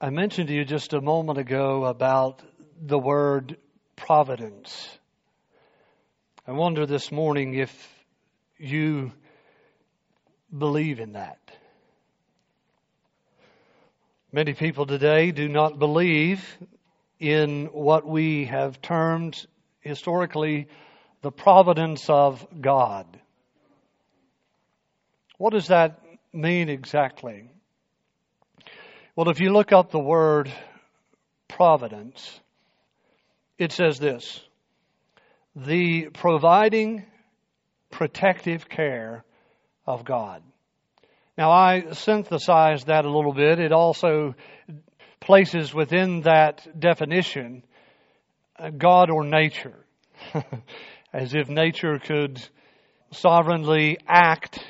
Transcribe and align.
I 0.00 0.10
mentioned 0.10 0.46
to 0.46 0.54
you 0.54 0.64
just 0.64 0.92
a 0.92 1.00
moment 1.00 1.40
ago 1.40 1.84
about 1.84 2.40
the 2.80 3.00
word 3.00 3.56
providence. 3.96 4.88
I 6.46 6.52
wonder 6.52 6.86
this 6.86 7.10
morning 7.10 7.54
if 7.54 7.72
you 8.58 9.10
believe 10.56 11.00
in 11.00 11.14
that. 11.14 11.40
Many 14.30 14.54
people 14.54 14.86
today 14.86 15.32
do 15.32 15.48
not 15.48 15.80
believe 15.80 16.46
in 17.18 17.66
what 17.66 18.06
we 18.06 18.44
have 18.44 18.80
termed 18.80 19.44
historically 19.80 20.68
the 21.22 21.32
providence 21.32 22.08
of 22.08 22.46
God. 22.60 23.18
What 25.38 25.54
does 25.54 25.66
that 25.66 26.00
mean 26.32 26.68
exactly? 26.68 27.50
Well, 29.18 29.30
if 29.30 29.40
you 29.40 29.50
look 29.52 29.72
up 29.72 29.90
the 29.90 29.98
word 29.98 30.48
providence, 31.48 32.38
it 33.58 33.72
says 33.72 33.98
this 33.98 34.40
the 35.56 36.10
providing 36.10 37.04
protective 37.90 38.68
care 38.68 39.24
of 39.88 40.04
God. 40.04 40.44
Now, 41.36 41.50
I 41.50 41.94
synthesized 41.94 42.86
that 42.86 43.06
a 43.06 43.10
little 43.10 43.32
bit. 43.32 43.58
It 43.58 43.72
also 43.72 44.36
places 45.18 45.74
within 45.74 46.20
that 46.20 46.78
definition 46.78 47.64
uh, 48.56 48.70
God 48.70 49.10
or 49.10 49.24
nature, 49.24 49.84
as 51.12 51.34
if 51.34 51.48
nature 51.48 51.98
could 51.98 52.40
sovereignly 53.10 53.98
act 54.06 54.60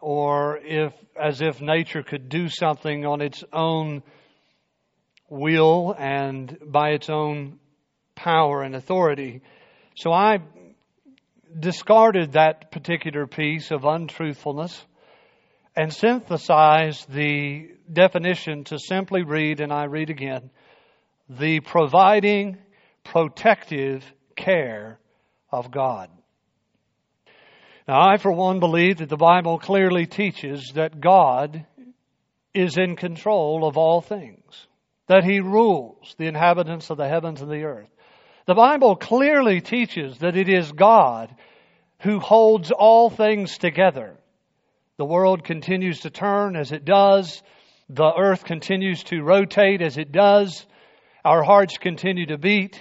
or 0.00 0.58
if 0.58 0.92
as 1.20 1.40
if 1.40 1.60
nature 1.60 2.02
could 2.02 2.28
do 2.28 2.48
something 2.48 3.04
on 3.06 3.20
its 3.20 3.44
own 3.52 4.02
will 5.28 5.94
and 5.98 6.56
by 6.66 6.90
its 6.90 7.08
own 7.08 7.58
power 8.14 8.62
and 8.62 8.74
authority. 8.74 9.42
So 9.96 10.12
I 10.12 10.38
discarded 11.58 12.32
that 12.32 12.70
particular 12.70 13.26
piece 13.26 13.70
of 13.70 13.84
untruthfulness 13.84 14.84
and 15.76 15.92
synthesized 15.92 17.10
the 17.10 17.70
definition 17.90 18.64
to 18.64 18.78
simply 18.78 19.22
read, 19.22 19.60
and 19.60 19.72
I 19.72 19.84
read 19.84 20.10
again, 20.10 20.50
the 21.28 21.60
providing, 21.60 22.58
protective 23.04 24.04
care 24.36 24.98
of 25.50 25.70
God. 25.70 26.10
Now, 27.90 28.08
I, 28.08 28.18
for 28.18 28.30
one, 28.30 28.60
believe 28.60 28.98
that 28.98 29.08
the 29.08 29.16
Bible 29.16 29.58
clearly 29.58 30.06
teaches 30.06 30.74
that 30.76 31.00
God 31.00 31.66
is 32.54 32.78
in 32.78 32.94
control 32.94 33.66
of 33.66 33.76
all 33.76 34.00
things, 34.00 34.68
that 35.08 35.24
He 35.24 35.40
rules 35.40 36.14
the 36.16 36.28
inhabitants 36.28 36.90
of 36.90 36.98
the 36.98 37.08
heavens 37.08 37.42
and 37.42 37.50
the 37.50 37.64
earth. 37.64 37.88
The 38.46 38.54
Bible 38.54 38.94
clearly 38.94 39.60
teaches 39.60 40.18
that 40.18 40.36
it 40.36 40.48
is 40.48 40.70
God 40.70 41.34
who 42.02 42.20
holds 42.20 42.70
all 42.70 43.10
things 43.10 43.58
together. 43.58 44.16
The 44.96 45.04
world 45.04 45.42
continues 45.42 46.02
to 46.02 46.10
turn 46.10 46.54
as 46.54 46.70
it 46.70 46.84
does. 46.84 47.42
The 47.88 48.12
earth 48.16 48.44
continues 48.44 49.02
to 49.04 49.20
rotate 49.20 49.82
as 49.82 49.98
it 49.98 50.12
does. 50.12 50.64
Our 51.24 51.42
hearts 51.42 51.76
continue 51.76 52.26
to 52.26 52.38
beat 52.38 52.80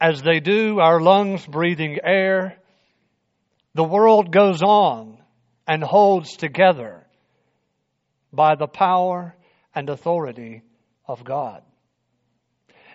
as 0.00 0.22
they 0.22 0.40
do, 0.40 0.80
our 0.80 1.00
lungs 1.00 1.46
breathing 1.46 1.98
air. 2.02 2.56
The 3.74 3.84
world 3.84 4.32
goes 4.32 4.62
on 4.62 5.18
and 5.66 5.82
holds 5.82 6.36
together 6.36 7.06
by 8.32 8.54
the 8.56 8.66
power 8.66 9.36
and 9.74 9.88
authority 9.88 10.62
of 11.06 11.24
God. 11.24 11.62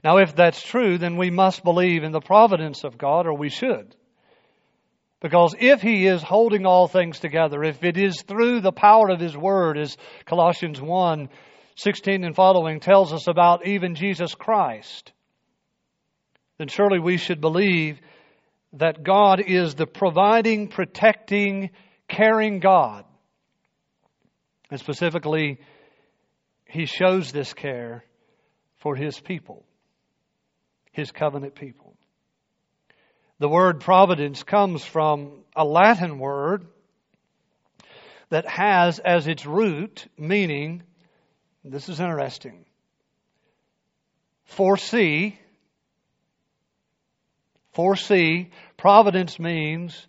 Now, 0.03 0.17
if 0.17 0.35
that's 0.35 0.61
true, 0.61 0.97
then 0.97 1.17
we 1.17 1.31
must 1.31 1.63
believe 1.63 2.03
in 2.03 2.11
the 2.11 2.19
providence 2.19 2.83
of 2.83 2.97
God, 2.97 3.25
or 3.25 3.33
we 3.33 3.49
should. 3.49 3.95
Because 5.21 5.55
if 5.59 5.81
He 5.81 6.05
is 6.05 6.21
holding 6.21 6.65
all 6.65 6.87
things 6.87 7.19
together, 7.19 7.63
if 7.63 7.83
it 7.83 7.97
is 7.97 8.21
through 8.21 8.61
the 8.61 8.71
power 8.71 9.09
of 9.09 9.19
His 9.19 9.35
Word, 9.35 9.77
as 9.77 9.97
Colossians 10.25 10.79
1 10.81 11.29
16 11.77 12.23
and 12.23 12.35
following 12.35 12.79
tells 12.79 13.11
us 13.11 13.27
about 13.27 13.67
even 13.67 13.95
Jesus 13.95 14.33
Christ, 14.33 15.11
then 16.57 16.69
surely 16.69 16.99
we 16.99 17.17
should 17.17 17.41
believe 17.41 17.99
that 18.75 19.03
God 19.03 19.39
is 19.39 19.75
the 19.75 19.87
providing, 19.87 20.67
protecting, 20.67 21.71
caring 22.07 22.59
God. 22.59 23.05
And 24.69 24.79
specifically, 24.79 25.59
He 26.65 26.85
shows 26.85 27.31
this 27.31 27.53
care 27.53 28.03
for 28.77 28.95
His 28.95 29.19
people, 29.19 29.65
His 30.91 31.11
covenant 31.11 31.55
people. 31.55 31.95
The 33.39 33.49
word 33.49 33.81
providence 33.81 34.43
comes 34.43 34.83
from 34.83 35.43
a 35.55 35.63
Latin 35.63 36.19
word 36.19 36.67
that 38.29 38.47
has 38.47 38.99
as 38.99 39.27
its 39.27 39.45
root 39.45 40.07
meaning, 40.17 40.83
this 41.63 41.89
is 41.89 41.99
interesting, 41.99 42.65
foresee 44.45 45.39
Foresee. 47.75 48.49
Providence 48.85 49.39
means 49.39 50.07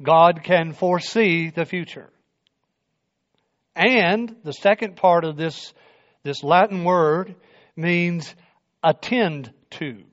God 0.00 0.44
can 0.44 0.72
foresee 0.72 1.50
the 1.50 1.64
future. 1.64 2.12
And 3.74 4.36
the 4.44 4.52
second 4.52 4.94
part 4.94 5.24
of 5.24 5.36
this, 5.36 5.74
this 6.22 6.44
Latin 6.44 6.84
word 6.84 7.34
means 7.74 8.32
attend 8.84 9.52
to. 9.70 10.04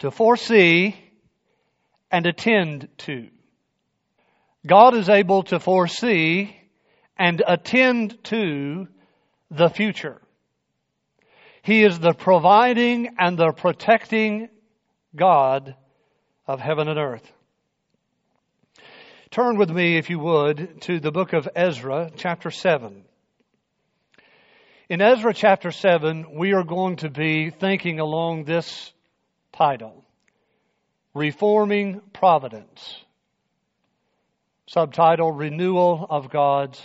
To 0.00 0.10
foresee 0.10 0.96
and 2.10 2.26
attend 2.26 2.88
to. 3.06 3.28
God 4.66 4.96
is 4.96 5.08
able 5.08 5.44
to 5.44 5.60
foresee 5.60 6.56
and 7.16 7.44
attend 7.46 8.24
to 8.24 8.88
the 9.52 9.68
future. 9.68 10.20
He 11.62 11.84
is 11.84 12.00
the 12.00 12.12
providing 12.12 13.14
and 13.20 13.38
the 13.38 13.52
protecting 13.52 14.48
God 15.14 15.76
of 16.46 16.60
heaven 16.60 16.88
and 16.88 16.98
earth. 16.98 17.30
Turn 19.30 19.56
with 19.56 19.70
me, 19.70 19.96
if 19.96 20.10
you 20.10 20.18
would, 20.18 20.82
to 20.82 21.00
the 21.00 21.10
book 21.10 21.32
of 21.32 21.48
Ezra, 21.56 22.10
chapter 22.16 22.50
7. 22.50 23.04
In 24.88 25.00
Ezra 25.00 25.32
chapter 25.32 25.70
7, 25.70 26.36
we 26.36 26.52
are 26.52 26.62
going 26.62 26.96
to 26.96 27.10
be 27.10 27.50
thinking 27.50 27.98
along 27.98 28.44
this 28.44 28.92
title 29.52 30.04
Reforming 31.14 32.00
Providence. 32.12 33.04
Subtitle 34.68 35.32
Renewal 35.32 36.06
of 36.08 36.30
God's 36.30 36.80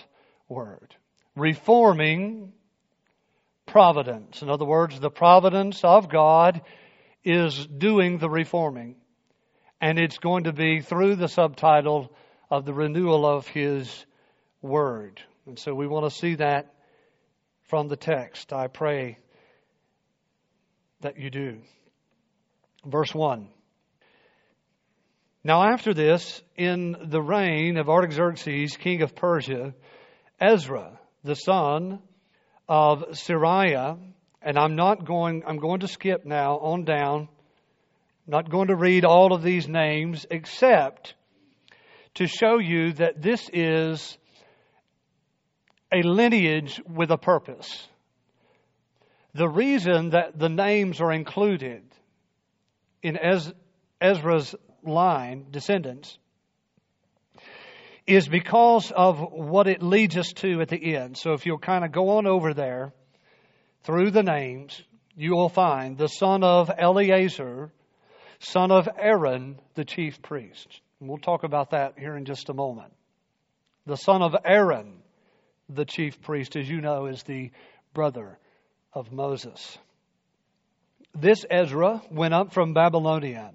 Word. 0.47 0.95
Reforming 1.35 2.53
Providence. 3.65 4.41
In 4.41 4.49
other 4.49 4.65
words, 4.65 4.99
the 4.99 5.11
providence 5.11 5.83
of 5.83 6.09
God 6.09 6.61
is 7.23 7.67
doing 7.67 8.17
the 8.17 8.29
reforming. 8.29 8.95
And 9.81 9.97
it's 9.97 10.17
going 10.17 10.43
to 10.45 10.53
be 10.53 10.81
through 10.81 11.15
the 11.15 11.27
subtitle 11.27 12.11
of 12.49 12.65
the 12.65 12.73
renewal 12.73 13.25
of 13.25 13.47
His 13.47 14.05
Word. 14.61 15.21
And 15.45 15.57
so 15.57 15.73
we 15.73 15.87
want 15.87 16.11
to 16.11 16.17
see 16.19 16.35
that 16.35 16.73
from 17.63 17.87
the 17.87 17.95
text. 17.95 18.51
I 18.51 18.67
pray 18.67 19.19
that 21.01 21.17
you 21.17 21.29
do. 21.29 21.59
Verse 22.85 23.13
1. 23.13 23.47
Now, 25.43 25.63
after 25.63 25.93
this, 25.93 26.41
in 26.57 26.95
the 27.05 27.21
reign 27.21 27.77
of 27.77 27.89
Artaxerxes, 27.89 28.75
king 28.75 29.01
of 29.01 29.15
Persia, 29.15 29.73
Ezra, 30.39 30.99
the 31.23 31.35
son 31.35 31.99
of 32.67 33.03
Seraiah, 33.11 33.97
and 34.41 34.57
I'm 34.57 34.75
not 34.75 35.05
going, 35.05 35.43
I'm 35.47 35.57
going 35.57 35.79
to 35.81 35.87
skip 35.87 36.25
now 36.25 36.57
on 36.57 36.83
down. 36.83 37.29
Not 38.29 38.47
going 38.47 38.67
to 38.67 38.75
read 38.75 39.05
all 39.05 39.33
of 39.33 39.41
these 39.41 39.67
names 39.67 40.27
except 40.29 41.15
to 42.13 42.27
show 42.27 42.59
you 42.59 42.93
that 42.93 43.19
this 43.19 43.49
is 43.51 44.17
a 45.91 46.03
lineage 46.03 46.79
with 46.87 47.09
a 47.09 47.17
purpose. 47.17 47.87
The 49.33 49.49
reason 49.49 50.11
that 50.11 50.37
the 50.37 50.47
names 50.47 51.01
are 51.01 51.11
included 51.11 51.83
in 53.01 53.17
Ezra's 53.99 54.53
line, 54.83 55.47
descendants, 55.49 56.19
is 58.05 58.27
because 58.27 58.91
of 58.95 59.19
what 59.19 59.67
it 59.67 59.81
leads 59.81 60.17
us 60.17 60.31
to 60.33 60.61
at 60.61 60.69
the 60.69 60.95
end. 60.95 61.17
So 61.17 61.33
if 61.33 61.47
you'll 61.47 61.57
kind 61.57 61.83
of 61.83 61.91
go 61.91 62.17
on 62.17 62.27
over 62.27 62.53
there 62.53 62.93
through 63.83 64.11
the 64.11 64.23
names, 64.23 64.79
you 65.15 65.31
will 65.31 65.49
find 65.49 65.97
the 65.97 66.07
son 66.07 66.43
of 66.43 66.69
Eleazar, 66.77 67.71
son 68.39 68.71
of 68.71 68.87
Aaron, 68.97 69.59
the 69.75 69.85
chief 69.85 70.21
priest. 70.21 70.81
And 70.99 71.09
we'll 71.09 71.17
talk 71.17 71.43
about 71.43 71.71
that 71.71 71.97
here 71.97 72.15
in 72.15 72.25
just 72.25 72.49
a 72.49 72.53
moment. 72.53 72.93
The 73.85 73.97
son 73.97 74.21
of 74.21 74.35
Aaron, 74.45 75.01
the 75.69 75.85
chief 75.85 76.21
priest, 76.21 76.55
as 76.55 76.69
you 76.69 76.81
know, 76.81 77.05
is 77.05 77.23
the 77.23 77.51
brother 77.93 78.37
of 78.93 79.11
Moses. 79.11 79.77
This 81.15 81.45
Ezra 81.49 82.01
went 82.11 82.33
up 82.33 82.53
from 82.53 82.73
Babylonia. 82.73 83.51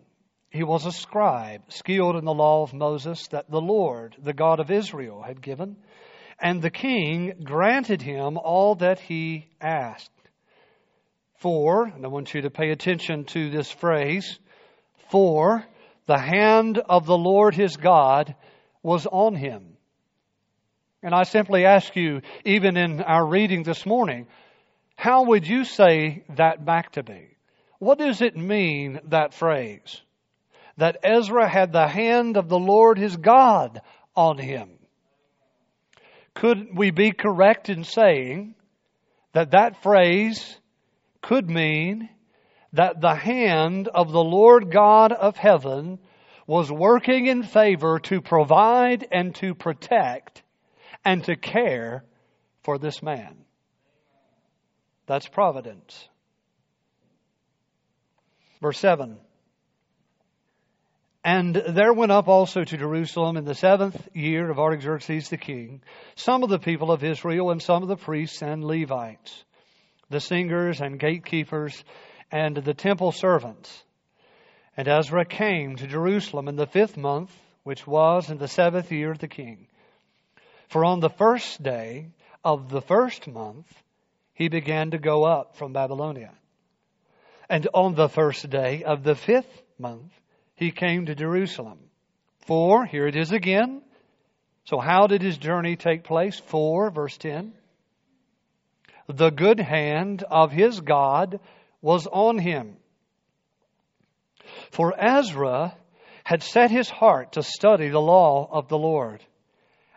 He 0.50 0.62
was 0.62 0.86
a 0.86 0.92
scribe, 0.92 1.62
skilled 1.68 2.16
in 2.16 2.24
the 2.24 2.34
law 2.34 2.62
of 2.62 2.72
Moses 2.72 3.26
that 3.28 3.50
the 3.50 3.60
Lord, 3.60 4.16
the 4.18 4.32
God 4.32 4.60
of 4.60 4.70
Israel, 4.70 5.22
had 5.22 5.40
given. 5.40 5.76
And 6.40 6.62
the 6.62 6.70
king 6.70 7.40
granted 7.44 8.02
him 8.02 8.38
all 8.38 8.76
that 8.76 9.00
he 9.00 9.48
asked. 9.60 10.10
For, 11.38 11.86
and 11.86 12.04
I 12.04 12.08
want 12.08 12.34
you 12.34 12.42
to 12.42 12.50
pay 12.50 12.70
attention 12.70 13.24
to 13.26 13.50
this 13.50 13.70
phrase, 13.70 14.38
for 15.10 15.64
the 16.06 16.18
hand 16.18 16.78
of 16.78 17.06
the 17.06 17.16
Lord 17.16 17.54
his 17.54 17.76
God 17.76 18.34
was 18.82 19.06
on 19.06 19.34
him. 19.34 19.76
And 21.02 21.14
I 21.14 21.24
simply 21.24 21.64
ask 21.66 21.94
you, 21.96 22.22
even 22.44 22.76
in 22.76 23.00
our 23.00 23.26
reading 23.26 23.62
this 23.62 23.84
morning, 23.84 24.26
how 24.96 25.24
would 25.24 25.46
you 25.46 25.64
say 25.64 26.24
that 26.36 26.64
back 26.64 26.92
to 26.92 27.02
me? 27.02 27.28
What 27.78 27.98
does 27.98 28.22
it 28.22 28.36
mean, 28.36 29.00
that 29.08 29.34
phrase? 29.34 30.00
That 30.78 30.98
Ezra 31.02 31.48
had 31.48 31.72
the 31.72 31.88
hand 31.88 32.36
of 32.36 32.48
the 32.48 32.58
Lord 32.58 32.98
his 32.98 33.16
God 33.16 33.82
on 34.16 34.38
him. 34.38 34.70
Could 36.34 36.76
we 36.76 36.90
be 36.90 37.12
correct 37.12 37.68
in 37.68 37.84
saying 37.84 38.54
that 39.32 39.50
that 39.52 39.82
phrase 39.82 40.58
could 41.22 41.48
mean 41.48 42.08
that 42.74 43.00
the 43.00 43.14
hand 43.14 43.88
of 43.88 44.12
the 44.12 44.22
Lord 44.22 44.70
God 44.70 45.12
of 45.12 45.36
heaven 45.36 45.98
was 46.46 46.70
working 46.70 47.26
in 47.26 47.42
favor 47.42 47.98
to 48.00 48.20
provide 48.20 49.06
and 49.10 49.34
to 49.36 49.54
protect 49.54 50.42
and 51.04 51.24
to 51.24 51.36
care 51.36 52.04
for 52.62 52.78
this 52.78 53.02
man? 53.02 53.36
That's 55.06 55.28
providence. 55.28 56.08
Verse 58.60 58.78
7. 58.78 59.18
And 61.22 61.54
there 61.54 61.94
went 61.94 62.12
up 62.12 62.28
also 62.28 62.64
to 62.64 62.76
Jerusalem 62.76 63.36
in 63.36 63.44
the 63.44 63.54
seventh 63.54 64.08
year 64.12 64.50
of 64.50 64.58
Artaxerxes 64.58 65.30
the 65.30 65.38
king 65.38 65.80
some 66.16 66.42
of 66.42 66.50
the 66.50 66.58
people 66.58 66.90
of 66.90 67.04
Israel 67.04 67.50
and 67.50 67.62
some 67.62 67.82
of 67.82 67.88
the 67.88 67.96
priests 67.96 68.42
and 68.42 68.64
Levites, 68.64 69.44
the 70.10 70.20
singers 70.20 70.80
and 70.80 71.00
gatekeepers 71.00 71.82
and 72.34 72.56
the 72.56 72.74
temple 72.74 73.12
servants. 73.12 73.84
And 74.76 74.88
Ezra 74.88 75.24
came 75.24 75.76
to 75.76 75.86
Jerusalem 75.86 76.48
in 76.48 76.56
the 76.56 76.66
fifth 76.66 76.96
month, 76.96 77.30
which 77.62 77.86
was 77.86 78.28
in 78.28 78.38
the 78.38 78.48
seventh 78.48 78.90
year 78.90 79.12
of 79.12 79.20
the 79.20 79.28
king. 79.28 79.68
For 80.68 80.84
on 80.84 80.98
the 80.98 81.10
first 81.10 81.62
day 81.62 82.08
of 82.44 82.70
the 82.70 82.80
first 82.80 83.28
month, 83.28 83.72
he 84.32 84.48
began 84.48 84.90
to 84.90 84.98
go 84.98 85.22
up 85.22 85.54
from 85.54 85.72
Babylonia. 85.72 86.32
And 87.48 87.68
on 87.72 87.94
the 87.94 88.08
first 88.08 88.50
day 88.50 88.82
of 88.82 89.04
the 89.04 89.14
fifth 89.14 89.62
month, 89.78 90.12
he 90.56 90.72
came 90.72 91.06
to 91.06 91.14
Jerusalem. 91.14 91.78
For, 92.46 92.84
here 92.84 93.06
it 93.06 93.14
is 93.14 93.30
again. 93.30 93.80
So, 94.64 94.80
how 94.80 95.06
did 95.06 95.22
his 95.22 95.38
journey 95.38 95.76
take 95.76 96.02
place? 96.02 96.40
For, 96.40 96.90
verse 96.90 97.16
10. 97.16 97.52
The 99.06 99.30
good 99.30 99.60
hand 99.60 100.24
of 100.28 100.50
his 100.50 100.80
God 100.80 101.38
was 101.84 102.06
on 102.06 102.38
him. 102.38 102.78
For 104.70 104.94
Ezra 104.98 105.76
had 106.24 106.42
set 106.42 106.70
his 106.70 106.88
heart 106.88 107.32
to 107.32 107.42
study 107.42 107.90
the 107.90 108.00
law 108.00 108.48
of 108.50 108.68
the 108.68 108.78
Lord 108.78 109.22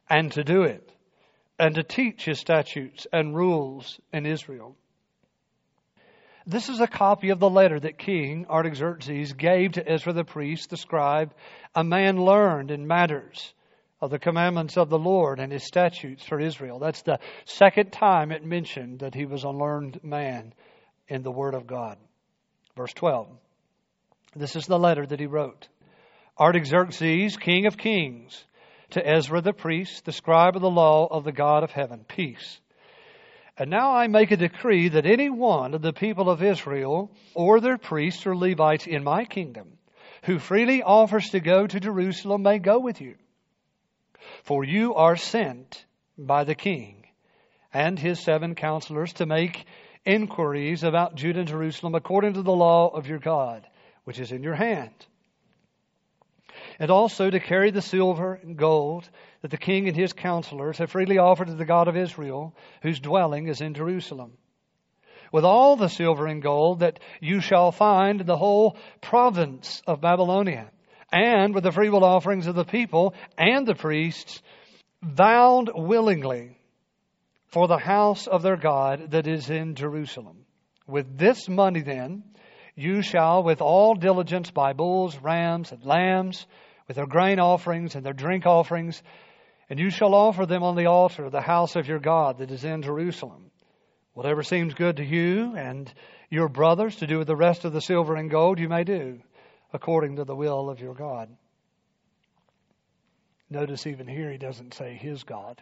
and 0.10 0.30
to 0.34 0.44
do 0.44 0.64
it, 0.64 0.92
and 1.58 1.76
to 1.76 1.84
teach 1.84 2.26
his 2.26 2.40
statutes 2.40 3.08
and 3.14 3.34
rules 3.34 4.02
in 4.12 4.26
Israel. 4.26 4.76
This 6.46 6.68
is 6.68 6.82
a 6.82 6.88
copy 6.88 7.30
of 7.30 7.40
the 7.40 7.50
letter 7.50 7.80
that 7.80 7.98
King 7.98 8.48
Artaxerxes 8.50 9.32
gave 9.32 9.74
to 9.74 9.90
Ezra 9.90 10.12
the 10.12 10.26
priest, 10.26 10.70
the 10.70 10.78
scribe, 10.78 11.34
a 11.74 11.86
man 11.86 12.18
learned 12.22 12.70
in 12.70 12.86
matters 12.86 13.54
of 14.02 14.12
the 14.12 14.20
commandments 14.20 14.78
of 14.78 14.90
the 14.90 15.00
Lord 15.00 15.40
and 15.40 15.54
his 15.54 15.66
statutes 15.66 16.26
for 16.26 16.40
Israel. 16.40 16.80
That's 16.80 17.02
the 17.04 17.20
second 17.46 17.92
time 17.92 18.32
it 18.34 18.44
mentioned 18.44 19.00
that 19.00 19.16
he 19.16 19.26
was 19.26 19.46
a 19.46 19.50
learned 19.50 20.04
man 20.04 20.54
in 21.08 21.24
the 21.24 21.32
Word 21.32 21.54
of 21.54 21.68
God. 21.68 21.98
Verse 22.76 22.94
12. 22.94 23.28
This 24.36 24.56
is 24.56 24.66
the 24.66 24.80
letter 24.80 25.06
that 25.06 25.20
he 25.20 25.26
wrote. 25.26 25.68
Artaxerxes, 26.40 27.38
king 27.38 27.66
of 27.66 27.78
kings, 27.78 28.44
to 28.92 29.06
Ezra 29.06 29.42
the 29.42 29.54
priest, 29.54 30.06
the 30.06 30.12
scribe 30.12 30.56
of 30.56 30.62
the 30.62 30.70
law 30.70 31.08
of 31.08 31.24
the 31.24 31.32
God 31.32 31.64
of 31.64 31.72
heaven, 31.72 32.06
peace. 32.08 32.60
And 33.58 33.72
now 33.72 33.96
I 33.96 34.08
make 34.08 34.30
a 34.32 34.38
decree 34.38 34.90
that 34.90 35.08
any 35.08 35.30
one 35.30 35.74
of 35.74 35.82
the 35.82 35.94
people 35.94 36.30
of 36.30 36.44
Israel, 36.44 37.12
or 37.34 37.60
their 37.60 37.78
priests 37.78 38.28
or 38.28 38.36
Levites 38.36 38.86
in 38.86 39.04
my 39.04 39.26
kingdom, 39.26 39.78
who 40.24 40.38
freely 40.38 40.84
offers 40.84 41.30
to 41.30 41.40
go 41.40 41.66
to 41.66 41.80
Jerusalem 41.80 42.44
may 42.44 42.60
go 42.60 42.80
with 42.80 43.02
you. 43.02 43.16
For 44.44 44.64
you 44.64 44.94
are 44.94 45.16
sent 45.16 45.86
by 46.18 46.44
the 46.44 46.56
king 46.56 47.06
and 47.74 47.98
his 47.98 48.20
seven 48.20 48.56
counselors 48.56 49.14
to 49.14 49.26
make 49.26 49.66
inquiries 50.08 50.84
about 50.84 51.16
Judah 51.16 51.40
and 51.40 51.48
Jerusalem 51.48 51.94
according 51.94 52.34
to 52.34 52.42
the 52.42 52.52
law 52.52 52.88
of 52.88 53.08
your 53.08 53.20
God, 53.20 53.68
which 54.06 54.20
is 54.20 54.32
in 54.32 54.42
your 54.42 54.56
hand 54.56 54.94
and 56.80 56.92
also 56.92 57.30
to 57.30 57.40
carry 57.40 57.72
the 57.72 57.82
silver 57.82 58.40
and 58.42 58.58
gold 58.58 59.10
that 59.42 59.52
the 59.52 59.58
king 59.58 59.88
and 59.88 59.96
his 59.96 60.14
counselors 60.14 60.78
have 60.78 60.92
freely 60.92 61.18
offered 61.18 61.48
to 61.48 61.56
the 61.56 61.66
God 61.66 61.88
of 61.88 61.98
Israel, 61.98 62.56
whose 62.82 63.00
dwelling 63.00 63.48
is 63.48 63.62
in 63.62 63.74
Jerusalem. 63.74 64.34
With 65.32 65.44
all 65.44 65.76
the 65.76 65.90
silver 65.90 66.26
and 66.28 66.42
gold 66.42 66.80
that 66.80 67.00
you 67.20 67.42
shall 67.42 67.72
find 67.72 68.22
in 68.22 68.28
the 68.28 68.38
whole 68.38 68.78
province 69.02 69.82
of 69.86 70.02
Babylonia, 70.02 70.72
and 71.12 71.54
with 71.54 71.64
the 71.64 71.72
freewill 71.72 72.04
offerings 72.04 72.48
of 72.48 72.56
the 72.56 72.66
people 72.66 73.14
and 73.38 73.66
the 73.66 73.76
priests, 73.76 74.42
vowed 75.02 75.72
willingly 75.74 76.57
for 77.48 77.68
the 77.68 77.78
house 77.78 78.28
of 78.28 78.42
their 78.42 78.58
God 78.58 79.12
that 79.12 79.28
is 79.28 79.50
in 79.50 79.76
Jerusalem. 79.76 80.46
With 80.86 81.18
this 81.18 81.50
money, 81.50 81.82
then, 81.82 82.24
you 82.76 83.02
shall 83.02 83.44
with 83.44 83.62
all 83.62 83.96
diligence 83.96 84.52
buy 84.52 84.74
bulls, 84.74 85.18
rams, 85.18 85.72
and 85.72 85.84
lambs 85.84 86.46
with 86.88 86.96
their 86.96 87.08
grain 87.08 87.40
offerings 87.40 87.96
and 87.96 88.06
their 88.06 88.14
drink 88.14 88.46
offerings, 88.46 89.02
and 89.70 89.80
you 89.80 89.90
shall 89.90 90.14
offer 90.14 90.46
them 90.46 90.64
on 90.64 90.76
the 90.76 90.86
altar 90.86 91.26
of 91.26 91.32
the 91.32 91.42
house 91.42 91.76
of 91.76 91.88
your 91.88 92.00
God 92.00 92.38
that 92.38 92.52
is 92.52 92.64
in 92.64 92.82
Jerusalem. 92.82 93.52
Whatever 94.14 94.44
seems 94.44 94.74
good 94.74 94.98
to 94.98 95.06
you 95.06 95.56
and 95.56 95.92
your 96.30 96.50
brothers 96.50 96.96
to 96.98 97.08
do 97.08 97.18
with 97.18 97.28
the 97.28 97.36
rest 97.36 97.66
of 97.66 97.74
the 97.74 97.82
silver 97.82 98.16
and 98.16 98.30
gold, 98.30 98.60
you 98.60 98.70
may 98.70 98.84
do 98.84 99.20
according 99.74 100.16
to 100.16 100.24
the 100.24 100.36
will 100.36 100.70
of 100.70 100.80
your 100.80 100.94
God. 100.94 101.30
Notice 103.50 103.88
even 103.88 104.08
here 104.08 104.32
he 104.32 104.38
doesn't 104.38 104.74
say 104.74 104.94
his 104.96 105.24
God. 105.24 105.62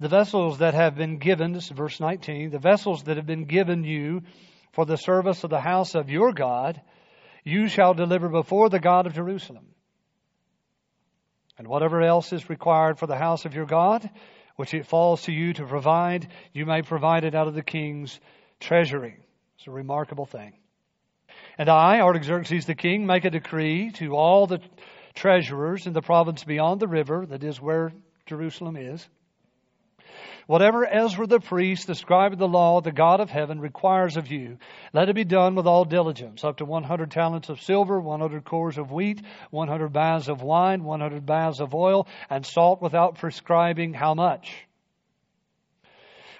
The 0.00 0.08
vessels 0.08 0.58
that 0.58 0.74
have 0.74 0.94
been 0.94 1.18
given, 1.18 1.52
this 1.52 1.64
is 1.64 1.70
verse 1.70 1.98
19, 1.98 2.50
the 2.50 2.58
vessels 2.58 3.04
that 3.04 3.16
have 3.16 3.26
been 3.26 3.46
given 3.46 3.82
you 3.82 4.22
for 4.72 4.86
the 4.86 4.96
service 4.96 5.42
of 5.42 5.50
the 5.50 5.60
house 5.60 5.96
of 5.96 6.08
your 6.08 6.32
God, 6.32 6.80
you 7.42 7.66
shall 7.66 7.94
deliver 7.94 8.28
before 8.28 8.68
the 8.68 8.78
God 8.78 9.06
of 9.06 9.14
Jerusalem. 9.14 9.66
And 11.58 11.66
whatever 11.66 12.00
else 12.00 12.32
is 12.32 12.48
required 12.48 12.98
for 12.98 13.08
the 13.08 13.16
house 13.16 13.44
of 13.44 13.54
your 13.54 13.66
God, 13.66 14.08
which 14.54 14.72
it 14.72 14.86
falls 14.86 15.22
to 15.22 15.32
you 15.32 15.52
to 15.54 15.66
provide, 15.66 16.28
you 16.52 16.64
may 16.64 16.82
provide 16.82 17.24
it 17.24 17.34
out 17.34 17.48
of 17.48 17.54
the 17.54 17.62
king's 17.62 18.20
treasury. 18.60 19.16
It's 19.56 19.66
a 19.66 19.72
remarkable 19.72 20.26
thing. 20.26 20.52
And 21.58 21.68
I, 21.68 22.00
Artaxerxes 22.00 22.66
the 22.66 22.76
king, 22.76 23.04
make 23.04 23.24
a 23.24 23.30
decree 23.30 23.90
to 23.92 24.14
all 24.14 24.46
the 24.46 24.60
treasurers 25.14 25.88
in 25.88 25.92
the 25.92 26.02
province 26.02 26.44
beyond 26.44 26.80
the 26.80 26.86
river, 26.86 27.26
that 27.26 27.42
is 27.42 27.60
where 27.60 27.92
Jerusalem 28.26 28.76
is, 28.76 29.08
Whatever 30.48 30.86
Ezra 30.86 31.26
the 31.26 31.40
priest, 31.40 31.86
the 31.86 31.94
scribe 31.94 32.32
of 32.32 32.38
the 32.38 32.48
law, 32.48 32.80
the 32.80 32.90
God 32.90 33.20
of 33.20 33.28
heaven 33.28 33.60
requires 33.60 34.16
of 34.16 34.30
you, 34.30 34.56
let 34.94 35.10
it 35.10 35.14
be 35.14 35.24
done 35.24 35.54
with 35.54 35.66
all 35.66 35.84
diligence, 35.84 36.42
up 36.42 36.56
to 36.56 36.64
100 36.64 37.10
talents 37.10 37.50
of 37.50 37.60
silver, 37.60 38.00
100 38.00 38.46
cors 38.46 38.78
of 38.78 38.90
wheat, 38.90 39.20
100 39.50 39.92
baths 39.92 40.26
of 40.26 40.40
wine, 40.40 40.84
100 40.84 41.26
baths 41.26 41.60
of 41.60 41.74
oil, 41.74 42.08
and 42.30 42.46
salt 42.46 42.80
without 42.80 43.16
prescribing 43.16 43.92
how 43.92 44.14
much. 44.14 44.66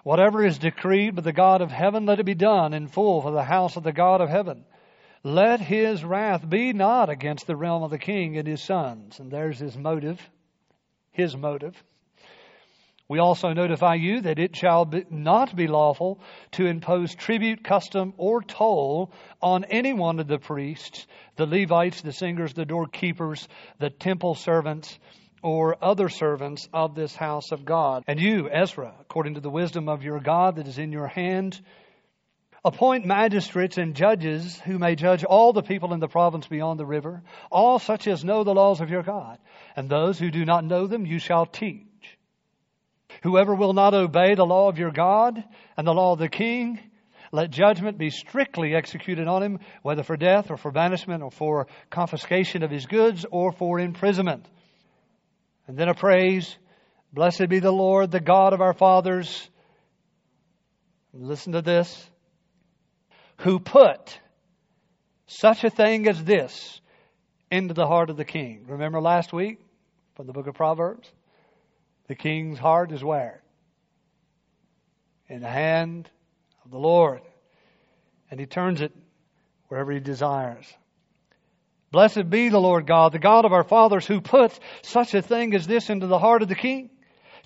Whatever 0.05 0.43
is 0.43 0.57
decreed 0.57 1.15
by 1.15 1.21
the 1.21 1.35
God 1.35 1.61
of 1.61 1.71
heaven, 1.71 2.07
let 2.07 2.19
it 2.19 2.25
be 2.25 2.35
done 2.35 2.73
in 2.73 2.89
full 2.89 3.21
for 3.21 3.33
the 3.33 3.45
house 3.45 3.77
of 3.77 3.83
the 3.83 3.93
God 3.93 4.23
of 4.23 4.31
heaven. 4.31 4.65
Let 5.23 5.61
his 5.61 6.03
wrath 6.03 6.49
be 6.49 6.73
not 6.73 7.11
against 7.11 7.47
the 7.47 7.57
realm 7.57 7.83
of 7.83 7.91
the 7.91 7.99
king 7.99 8.39
and 8.39 8.49
his 8.49 8.63
sons. 8.63 9.21
And 9.21 9.31
there's 9.31 9.59
his 9.59 9.77
motive. 9.77 10.19
His 11.11 11.37
motive. 11.37 11.75
We 13.09 13.21
also 13.21 13.55
notify 13.55 13.95
you 13.95 14.21
that 14.21 14.39
it 14.39 14.55
shall 14.55 14.85
be 14.85 15.05
not 15.09 15.57
be 15.57 15.67
lawful 15.67 16.21
to 16.53 16.67
impose 16.67 17.15
tribute, 17.15 17.65
custom, 17.65 18.13
or 18.19 18.43
toll 18.43 19.13
on 19.41 19.65
any 19.65 19.95
one 19.95 20.21
of 20.21 20.29
the 20.29 20.39
priests, 20.39 21.07
the 21.37 21.47
Levites, 21.47 22.03
the 22.03 22.13
singers, 22.13 22.53
the 22.53 22.67
doorkeepers, 22.67 23.49
the 23.79 23.89
temple 23.89 24.35
servants, 24.35 24.99
or 25.43 25.83
other 25.83 26.11
servants 26.11 26.69
of 26.75 26.95
this 26.95 27.17
house 27.17 27.51
of 27.51 27.65
God. 27.65 28.05
And 28.07 28.21
you, 28.21 28.51
Ezra, 28.51 28.95
according 29.01 29.35
to 29.35 29.41
the 29.41 29.49
wisdom 29.49 29.89
of 29.89 30.03
your 30.03 30.21
God 30.21 30.57
that 30.57 30.69
is 30.69 30.79
in 30.79 30.93
your 30.93 31.07
hand, 31.07 31.59
appoint 32.63 33.07
magistrates 33.07 33.79
and 33.79 33.95
judges 33.95 34.61
who 34.61 34.79
may 34.79 34.97
judge 34.97 35.25
all 35.25 35.55
the 35.55 35.63
people 35.63 35.95
in 35.95 36.01
the 36.01 36.09
province 36.09 36.47
beyond 36.47 36.79
the 36.79 36.85
river, 36.85 37.23
all 37.51 37.79
such 37.79 38.07
as 38.07 38.23
know 38.23 38.45
the 38.45 38.53
laws 38.53 38.83
of 38.83 38.91
your 38.91 39.03
God. 39.03 39.39
And 39.77 39.89
those 39.89 40.19
who 40.19 40.31
do 40.31 40.45
not 40.45 40.65
know 40.65 40.87
them 40.87 41.07
you 41.07 41.19
shall 41.19 41.47
teach. 41.47 41.88
Whoever 43.23 43.55
will 43.55 43.73
not 43.73 43.95
obey 43.95 44.35
the 44.35 44.45
law 44.45 44.69
of 44.69 44.79
your 44.79 44.91
God 44.91 45.43
and 45.77 45.87
the 45.87 45.93
law 45.93 46.13
of 46.13 46.19
the 46.19 46.29
king, 46.29 46.79
let 47.33 47.51
judgment 47.51 47.99
be 47.99 48.11
strictly 48.11 48.75
executed 48.75 49.29
on 49.29 49.43
him, 49.43 49.59
whether 49.83 50.03
for 50.03 50.17
death 50.17 50.51
or 50.51 50.57
for 50.57 50.71
banishment 50.71 51.23
or 51.23 51.31
for 51.31 51.67
confiscation 51.91 52.63
of 52.63 52.71
his 52.71 52.87
goods 52.87 53.27
or 53.31 53.53
for 53.53 53.79
imprisonment. 53.79 54.47
And 55.67 55.77
then 55.77 55.89
a 55.89 55.95
praise 55.95 56.57
Blessed 57.13 57.49
be 57.49 57.59
the 57.59 57.73
Lord, 57.73 58.11
the 58.11 58.21
God 58.21 58.53
of 58.53 58.61
our 58.61 58.75
fathers. 58.75 59.49
Listen 61.13 61.55
to 61.55 61.63
this. 61.63 62.11
Who 63.39 63.61
put 63.61 64.21
such 65.27 65.65
a 65.65 65.71
thing 65.71 66.09
as 66.09 66.23
this 66.23 66.81
into 67.51 67.73
the 67.73 67.87
heart 67.87 68.11
of 68.11 68.17
the 68.17 68.25
king. 68.25 68.65
Remember 68.67 69.01
last 69.01 69.33
week 69.33 69.59
from 70.17 70.27
the 70.27 70.33
book 70.33 70.47
of 70.49 70.55
Proverbs? 70.55 71.11
The 72.09 72.15
king's 72.15 72.59
heart 72.59 72.91
is 72.93 73.05
where? 73.05 73.43
In 75.29 75.41
the 75.41 75.49
hand 75.49 76.11
of 76.65 76.71
the 76.71 76.79
Lord. 76.79 77.21
And 78.31 78.41
he 78.41 78.47
turns 78.47 78.81
it 78.81 78.93
wherever 79.69 79.93
he 79.93 80.01
desires. 80.01 80.67
Blessed 81.91 82.29
be 82.29 82.49
the 82.49 82.61
Lord 82.61 82.87
God, 82.87 83.13
the 83.13 83.19
God 83.19 83.45
of 83.45 83.53
our 83.53 83.65
fathers, 83.65 84.07
who 84.07 84.21
put 84.21 84.59
such 84.83 85.15
a 85.15 85.23
thing 85.23 85.55
as 85.55 85.67
this 85.67 85.89
into 85.89 86.07
the 86.07 86.19
heart 86.19 86.43
of 86.43 86.49
the 86.49 86.55
king, 86.55 86.91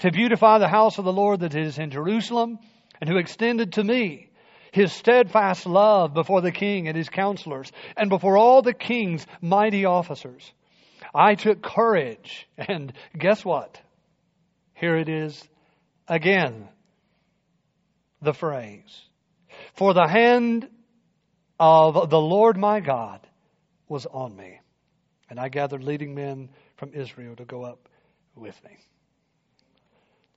to 0.00 0.10
beautify 0.10 0.58
the 0.58 0.68
house 0.68 0.98
of 0.98 1.04
the 1.04 1.12
Lord 1.12 1.40
that 1.40 1.54
is 1.54 1.78
in 1.78 1.90
Jerusalem, 1.90 2.58
and 3.00 3.08
who 3.08 3.18
extended 3.18 3.74
to 3.74 3.84
me 3.84 4.30
his 4.72 4.92
steadfast 4.92 5.66
love 5.66 6.14
before 6.14 6.40
the 6.40 6.50
king 6.50 6.88
and 6.88 6.96
his 6.96 7.08
counselors, 7.08 7.70
and 7.96 8.08
before 8.08 8.36
all 8.36 8.62
the 8.62 8.72
king's 8.72 9.26
mighty 9.40 9.84
officers. 9.84 10.52
I 11.14 11.34
took 11.34 11.62
courage, 11.62 12.48
and 12.56 12.92
guess 13.16 13.44
what? 13.44 13.80
Here 14.82 14.96
it 14.96 15.08
is 15.08 15.40
again 16.08 16.68
the 18.20 18.34
phrase. 18.34 19.02
For 19.74 19.94
the 19.94 20.08
hand 20.08 20.68
of 21.60 22.10
the 22.10 22.20
Lord 22.20 22.56
my 22.56 22.80
God 22.80 23.24
was 23.86 24.06
on 24.06 24.34
me. 24.34 24.58
And 25.30 25.38
I 25.38 25.50
gathered 25.50 25.84
leading 25.84 26.16
men 26.16 26.48
from 26.74 26.94
Israel 26.94 27.36
to 27.36 27.44
go 27.44 27.62
up 27.62 27.88
with 28.34 28.60
me. 28.64 28.76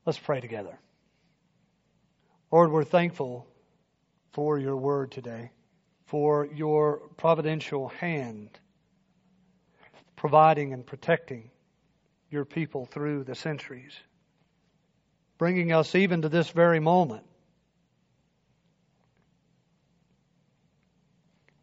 Let's 0.06 0.20
pray 0.20 0.42
together. 0.42 0.78
Lord, 2.52 2.72
we're 2.72 2.84
thankful 2.84 3.48
for 4.34 4.60
your 4.60 4.78
word 4.78 5.12
today, 5.12 5.50
for 6.06 6.46
your 6.54 7.00
providential 7.18 7.88
hand 7.88 8.60
providing 10.16 10.72
and 10.72 10.86
protecting 10.86 11.50
your 12.30 12.46
people 12.46 12.86
through 12.86 13.24
the 13.24 13.34
centuries, 13.34 13.94
bringing 15.38 15.72
us 15.72 15.96
even 15.96 16.22
to 16.22 16.30
this 16.30 16.50
very 16.50 16.80
moment 16.80 17.26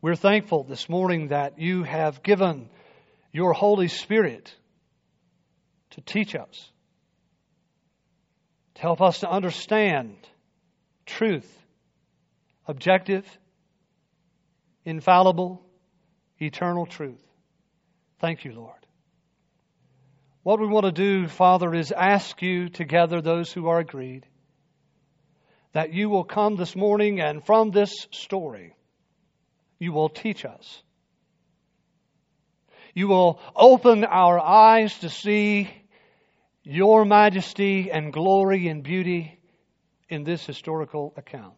We're 0.03 0.17
thankful 0.17 0.65
this 0.65 0.89
morning 0.89 1.29
that 1.29 1.61
you 1.61 1.85
have 1.85 2.25
given 2.25 2.69
your 3.31 3.53
Holy 3.53 3.87
Spirit 3.87 4.53
to 5.91 6.01
teach 6.01 6.35
us, 6.35 6.73
to 8.75 8.83
help 8.83 9.01
us 9.01 9.21
to 9.21 9.31
understand 9.31 10.17
truth, 11.07 11.49
objective, 12.67 13.25
infallible, 14.85 15.65
eternal 16.41 16.85
truth. 16.85 17.23
Thank 18.19 18.45
you, 18.45 18.55
Lord. 18.55 18.82
What 20.43 20.61
we 20.61 20.67
want 20.67 20.87
to 20.87 20.93
do, 20.93 21.29
Father, 21.29 21.73
is 21.75 21.93
ask 21.93 22.43
you 22.43 22.69
to 22.71 22.85
gather 22.85 23.21
those 23.21 23.53
who 23.53 23.69
are 23.69 23.79
agreed 23.79 24.27
that 25.73 25.93
you 25.93 26.11
will 26.11 26.25
come 26.25 26.57
this 26.57 26.77
morning 26.77 27.21
and 27.21 27.45
from 27.45 27.71
this 27.71 28.07
story 28.11 28.75
you 29.79 29.93
will 29.93 30.09
teach 30.09 30.45
us. 30.45 30.83
You 32.95 33.09
will 33.09 33.41
open 33.57 34.05
our 34.05 34.39
eyes 34.39 34.97
to 34.99 35.09
see 35.09 35.71
your 36.63 37.05
majesty 37.05 37.91
and 37.91 38.13
glory 38.13 38.69
and 38.69 38.83
beauty 38.83 39.41
in 40.09 40.25
this 40.25 40.45
historical 40.45 41.15
account. 41.17 41.55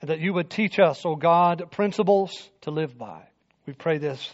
And 0.00 0.10
that 0.10 0.20
you 0.20 0.32
would 0.34 0.50
teach 0.50 0.78
us, 0.78 1.06
O 1.06 1.10
oh 1.10 1.16
God, 1.16 1.70
principles 1.70 2.32
to 2.62 2.70
live 2.70 2.98
by. 2.98 3.28
We 3.66 3.72
pray 3.72 3.98
this 3.98 4.30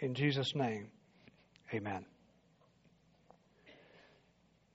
in 0.00 0.14
Jesus' 0.14 0.54
name. 0.54 0.88
Amen. 1.72 2.06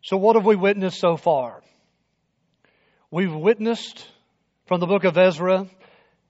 So, 0.03 0.17
what 0.17 0.35
have 0.35 0.45
we 0.45 0.55
witnessed 0.55 0.99
so 0.99 1.15
far? 1.15 1.61
We've 3.11 3.33
witnessed 3.33 4.07
from 4.65 4.79
the 4.79 4.87
book 4.87 5.03
of 5.03 5.17
Ezra 5.17 5.67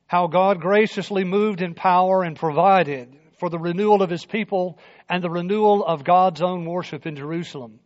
how 0.07 0.27
God 0.27 0.59
graciously 0.59 1.23
moved 1.23 1.61
in 1.61 1.73
power 1.73 2.23
and 2.23 2.35
provided 2.35 3.15
for 3.39 3.49
the 3.49 3.59
renewal 3.59 4.01
of 4.01 4.09
his 4.09 4.25
people 4.25 4.77
and 5.07 5.23
the 5.23 5.29
renewal 5.29 5.85
of 5.85 6.03
God's 6.03 6.41
own 6.41 6.65
worship 6.65 7.05
in 7.05 7.15
Jerusalem. 7.15 7.79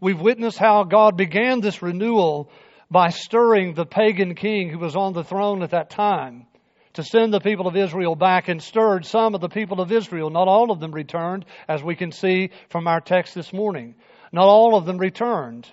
We've 0.00 0.20
witnessed 0.20 0.58
how 0.58 0.82
God 0.84 1.16
began 1.16 1.60
this 1.60 1.80
renewal 1.80 2.50
by 2.90 3.10
stirring 3.10 3.74
the 3.74 3.86
pagan 3.86 4.34
king 4.34 4.70
who 4.70 4.78
was 4.78 4.96
on 4.96 5.12
the 5.12 5.24
throne 5.24 5.62
at 5.62 5.70
that 5.70 5.90
time 5.90 6.46
to 6.94 7.04
send 7.04 7.32
the 7.32 7.40
people 7.40 7.68
of 7.68 7.76
Israel 7.76 8.16
back 8.16 8.48
and 8.48 8.60
stirred 8.60 9.04
some 9.04 9.34
of 9.34 9.40
the 9.40 9.48
people 9.48 9.80
of 9.80 9.92
Israel. 9.92 10.30
Not 10.30 10.48
all 10.48 10.72
of 10.72 10.80
them 10.80 10.92
returned, 10.92 11.44
as 11.68 11.82
we 11.82 11.94
can 11.94 12.10
see 12.10 12.50
from 12.70 12.88
our 12.88 13.00
text 13.00 13.34
this 13.34 13.52
morning. 13.52 13.94
Not 14.34 14.48
all 14.48 14.74
of 14.74 14.84
them 14.84 14.98
returned 14.98 15.68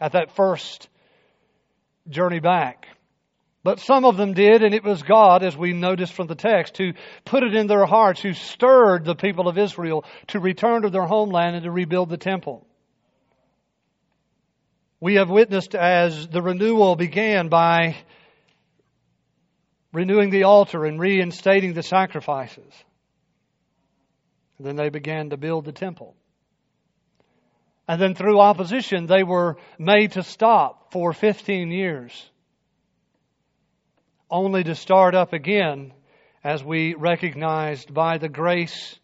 at 0.00 0.12
that 0.12 0.36
first 0.36 0.88
journey 2.08 2.38
back. 2.38 2.86
But 3.64 3.80
some 3.80 4.04
of 4.04 4.16
them 4.16 4.34
did, 4.34 4.62
and 4.62 4.72
it 4.72 4.84
was 4.84 5.02
God, 5.02 5.42
as 5.42 5.56
we 5.56 5.72
notice 5.72 6.08
from 6.08 6.28
the 6.28 6.36
text, 6.36 6.78
who 6.78 6.92
put 7.24 7.42
it 7.42 7.56
in 7.56 7.66
their 7.66 7.86
hearts, 7.86 8.22
who 8.22 8.34
stirred 8.34 9.04
the 9.04 9.16
people 9.16 9.48
of 9.48 9.58
Israel 9.58 10.04
to 10.28 10.38
return 10.38 10.82
to 10.82 10.90
their 10.90 11.06
homeland 11.06 11.56
and 11.56 11.64
to 11.64 11.72
rebuild 11.72 12.08
the 12.08 12.16
temple. 12.16 12.64
We 15.00 15.16
have 15.16 15.28
witnessed 15.28 15.74
as 15.74 16.28
the 16.28 16.40
renewal 16.40 16.94
began 16.94 17.48
by 17.48 17.96
renewing 19.92 20.30
the 20.30 20.44
altar 20.44 20.84
and 20.84 21.00
reinstating 21.00 21.74
the 21.74 21.82
sacrifices. 21.82 22.72
And 24.56 24.68
then 24.68 24.76
they 24.76 24.88
began 24.88 25.30
to 25.30 25.36
build 25.36 25.64
the 25.64 25.72
temple. 25.72 26.14
And 27.88 28.00
then 28.00 28.14
through 28.14 28.38
opposition, 28.38 29.06
they 29.06 29.24
were 29.24 29.56
made 29.78 30.12
to 30.12 30.22
stop 30.22 30.92
for 30.92 31.12
15 31.12 31.70
years 31.70 32.30
only 34.30 34.62
to 34.64 34.74
start 34.74 35.14
up 35.14 35.32
again 35.32 35.92
as 36.44 36.62
we 36.62 36.94
recognized 36.94 37.92
by 37.92 38.18
the 38.18 38.28
grace, 38.28 38.98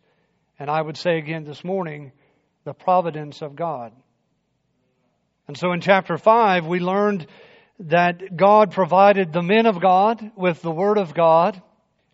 and 0.58 0.70
I 0.70 0.80
would 0.80 0.96
say 0.96 1.18
again 1.18 1.44
this 1.44 1.64
morning, 1.64 2.12
the 2.64 2.74
providence 2.74 3.42
of 3.42 3.56
God. 3.56 3.92
And 5.48 5.56
so 5.56 5.72
in 5.72 5.80
chapter 5.80 6.16
5, 6.16 6.66
we 6.66 6.80
learned 6.80 7.26
that 7.80 8.36
God 8.36 8.70
provided 8.70 9.32
the 9.32 9.42
men 9.42 9.66
of 9.66 9.80
God 9.80 10.30
with 10.36 10.62
the 10.62 10.70
Word 10.70 10.96
of 10.96 11.12
God 11.12 11.60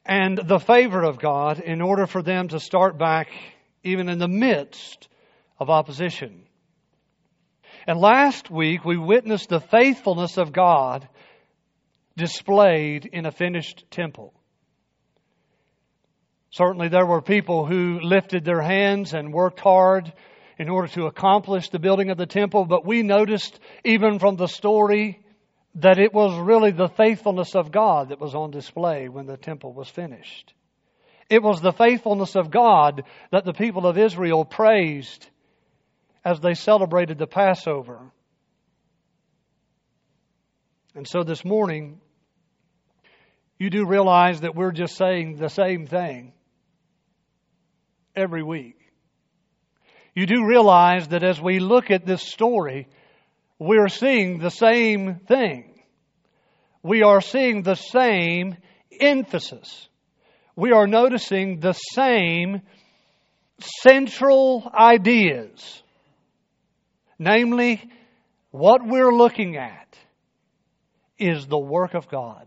and 0.06 0.38
the 0.38 0.58
favor 0.58 1.02
of 1.02 1.18
God 1.18 1.60
in 1.60 1.80
order 1.80 2.06
for 2.06 2.22
them 2.22 2.48
to 2.48 2.58
start 2.58 2.98
back 2.98 3.28
even 3.84 4.08
in 4.08 4.18
the 4.18 4.28
midst 4.28 5.08
of 5.58 5.68
opposition. 5.68 6.44
And 7.86 7.98
last 7.98 8.50
week, 8.50 8.84
we 8.84 8.96
witnessed 8.96 9.48
the 9.48 9.60
faithfulness 9.60 10.36
of 10.36 10.52
God 10.52 11.08
displayed 12.16 13.06
in 13.06 13.26
a 13.26 13.32
finished 13.32 13.84
temple. 13.90 14.34
Certainly, 16.50 16.88
there 16.88 17.06
were 17.06 17.22
people 17.22 17.64
who 17.64 18.00
lifted 18.00 18.44
their 18.44 18.60
hands 18.60 19.14
and 19.14 19.32
worked 19.32 19.60
hard 19.60 20.12
in 20.58 20.68
order 20.68 20.88
to 20.88 21.06
accomplish 21.06 21.70
the 21.70 21.78
building 21.78 22.10
of 22.10 22.18
the 22.18 22.26
temple, 22.26 22.66
but 22.66 22.84
we 22.84 23.02
noticed 23.02 23.58
even 23.84 24.18
from 24.18 24.36
the 24.36 24.48
story 24.48 25.20
that 25.76 25.98
it 25.98 26.12
was 26.12 26.38
really 26.38 26.72
the 26.72 26.88
faithfulness 26.88 27.54
of 27.54 27.70
God 27.70 28.08
that 28.08 28.20
was 28.20 28.34
on 28.34 28.50
display 28.50 29.08
when 29.08 29.26
the 29.26 29.36
temple 29.36 29.72
was 29.72 29.88
finished. 29.88 30.52
It 31.30 31.42
was 31.42 31.60
the 31.60 31.72
faithfulness 31.72 32.34
of 32.34 32.50
God 32.50 33.04
that 33.30 33.44
the 33.44 33.52
people 33.52 33.86
of 33.86 33.96
Israel 33.96 34.44
praised 34.44 35.28
as 36.24 36.40
they 36.40 36.54
celebrated 36.54 37.18
the 37.18 37.26
Passover. 37.26 38.10
And 40.94 41.06
so 41.06 41.22
this 41.22 41.44
morning, 41.44 42.00
you 43.58 43.70
do 43.70 43.86
realize 43.86 44.40
that 44.40 44.54
we're 44.54 44.72
just 44.72 44.96
saying 44.96 45.36
the 45.36 45.48
same 45.48 45.86
thing 45.86 46.32
every 48.16 48.42
week. 48.42 48.76
you 50.14 50.26
do 50.26 50.44
realize 50.44 51.08
that 51.08 51.22
as 51.22 51.40
we 51.40 51.60
look 51.60 51.90
at 51.90 52.04
this 52.04 52.22
story, 52.22 52.88
we're 53.58 53.88
seeing 53.88 54.38
the 54.38 54.50
same 54.50 55.20
thing. 55.28 55.82
We 56.82 57.02
are 57.02 57.20
seeing 57.20 57.62
the 57.62 57.76
same 57.76 58.56
emphasis. 59.00 59.88
We 60.56 60.72
are 60.72 60.86
noticing 60.86 61.60
the 61.60 61.74
same 61.74 62.62
central 63.60 64.70
ideas. 64.74 65.82
Namely, 67.22 67.82
what 68.50 68.80
we're 68.82 69.14
looking 69.14 69.58
at 69.58 69.94
is 71.18 71.46
the 71.46 71.58
work 71.58 71.92
of 71.92 72.08
God. 72.08 72.46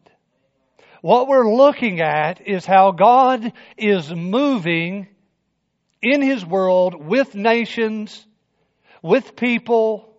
What 1.04 1.28
we're 1.28 1.54
looking 1.54 2.02
at 2.02 2.42
is 2.48 2.66
how 2.66 2.92
God 2.92 3.54
is 3.78 4.12
moving 4.12 5.10
in 6.02 6.24
His 6.24 6.44
world 6.44 6.96
with 6.96 7.36
nations, 7.36 8.26
with 9.04 9.36
people, 9.36 10.12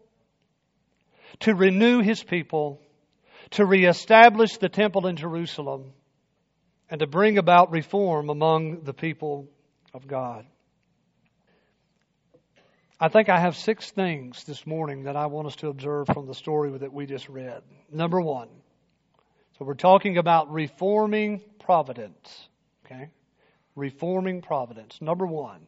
to 1.40 1.52
renew 1.52 2.00
His 2.00 2.22
people, 2.22 2.80
to 3.50 3.66
reestablish 3.66 4.58
the 4.58 4.68
temple 4.68 5.08
in 5.08 5.16
Jerusalem, 5.16 5.92
and 6.88 7.00
to 7.00 7.08
bring 7.08 7.38
about 7.38 7.72
reform 7.72 8.30
among 8.30 8.84
the 8.84 8.94
people 8.94 9.48
of 9.92 10.06
God. 10.06 10.46
I 13.00 13.08
think 13.08 13.28
I 13.28 13.40
have 13.40 13.56
six 13.56 13.90
things 13.90 14.44
this 14.44 14.66
morning 14.66 15.04
that 15.04 15.16
I 15.16 15.26
want 15.26 15.48
us 15.48 15.56
to 15.56 15.68
observe 15.68 16.06
from 16.06 16.26
the 16.26 16.34
story 16.34 16.70
that 16.78 16.92
we 16.92 17.06
just 17.06 17.28
read. 17.28 17.62
Number 17.90 18.20
one, 18.20 18.48
so 19.58 19.64
we're 19.64 19.74
talking 19.74 20.16
about 20.16 20.52
reforming 20.52 21.40
providence. 21.58 22.48
Okay? 22.86 23.10
Reforming 23.74 24.42
providence. 24.42 25.00
Number 25.00 25.26
one, 25.26 25.66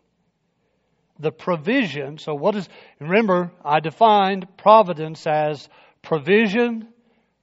the 1.18 1.33
provision. 1.33 2.18
So 2.18 2.35
what 2.35 2.54
is, 2.54 2.68
remember, 3.00 3.50
I 3.64 3.80
defined 3.80 4.47
providence 4.56 5.26
as 5.26 5.68
provision, 6.02 6.88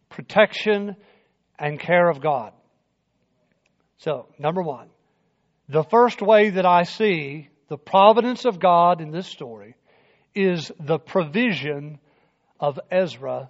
protection, 0.10 0.96
and 1.60 1.78
care 1.78 2.10
of 2.10 2.22
God. 2.22 2.54
So, 3.98 4.28
number 4.40 4.62
one, 4.62 4.90
the 5.68 5.84
first 5.84 6.22
way 6.22 6.52
that 6.52 6.66
I 6.66 6.84
see 6.84 7.50
the 7.74 7.78
providence 7.78 8.46
of 8.46 8.60
God 8.60 9.02
in 9.02 9.10
this 9.10 9.26
story 9.26 9.74
is 10.36 10.72
the 10.80 11.00
provision 11.00 11.98
of 12.60 12.80
Ezra 12.92 13.50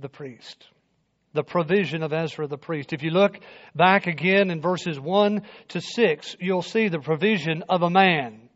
the 0.00 0.08
priest. 0.08 0.66
The 1.34 1.44
provision 1.44 2.02
of 2.02 2.12
Ezra 2.12 2.48
the 2.48 2.58
priest. 2.58 2.92
If 2.92 3.04
you 3.04 3.10
look 3.12 3.38
back 3.72 4.08
again 4.08 4.50
in 4.50 4.60
verses 4.60 4.98
1 4.98 5.42
to 5.68 5.80
6, 5.80 6.36
you'll 6.40 6.62
see 6.62 6.88
the 6.88 6.98
provision 6.98 7.62
of 7.68 7.82
a 7.82 7.90
man. 7.90 8.48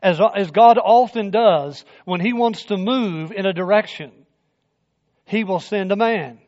As, 0.00 0.20
as 0.36 0.52
God 0.52 0.78
often 0.78 1.32
does 1.32 1.84
when 2.04 2.20
He 2.20 2.32
wants 2.32 2.66
to 2.66 2.76
move 2.76 3.32
in 3.32 3.46
a 3.46 3.52
direction, 3.52 4.12
He 5.24 5.42
will 5.42 5.58
send 5.58 5.90
a 5.90 5.96
man. 5.96 6.38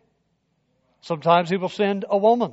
Sometimes 1.01 1.51
He 1.51 1.57
will 1.57 1.69
send 1.69 2.05
a 2.09 2.17
woman. 2.17 2.53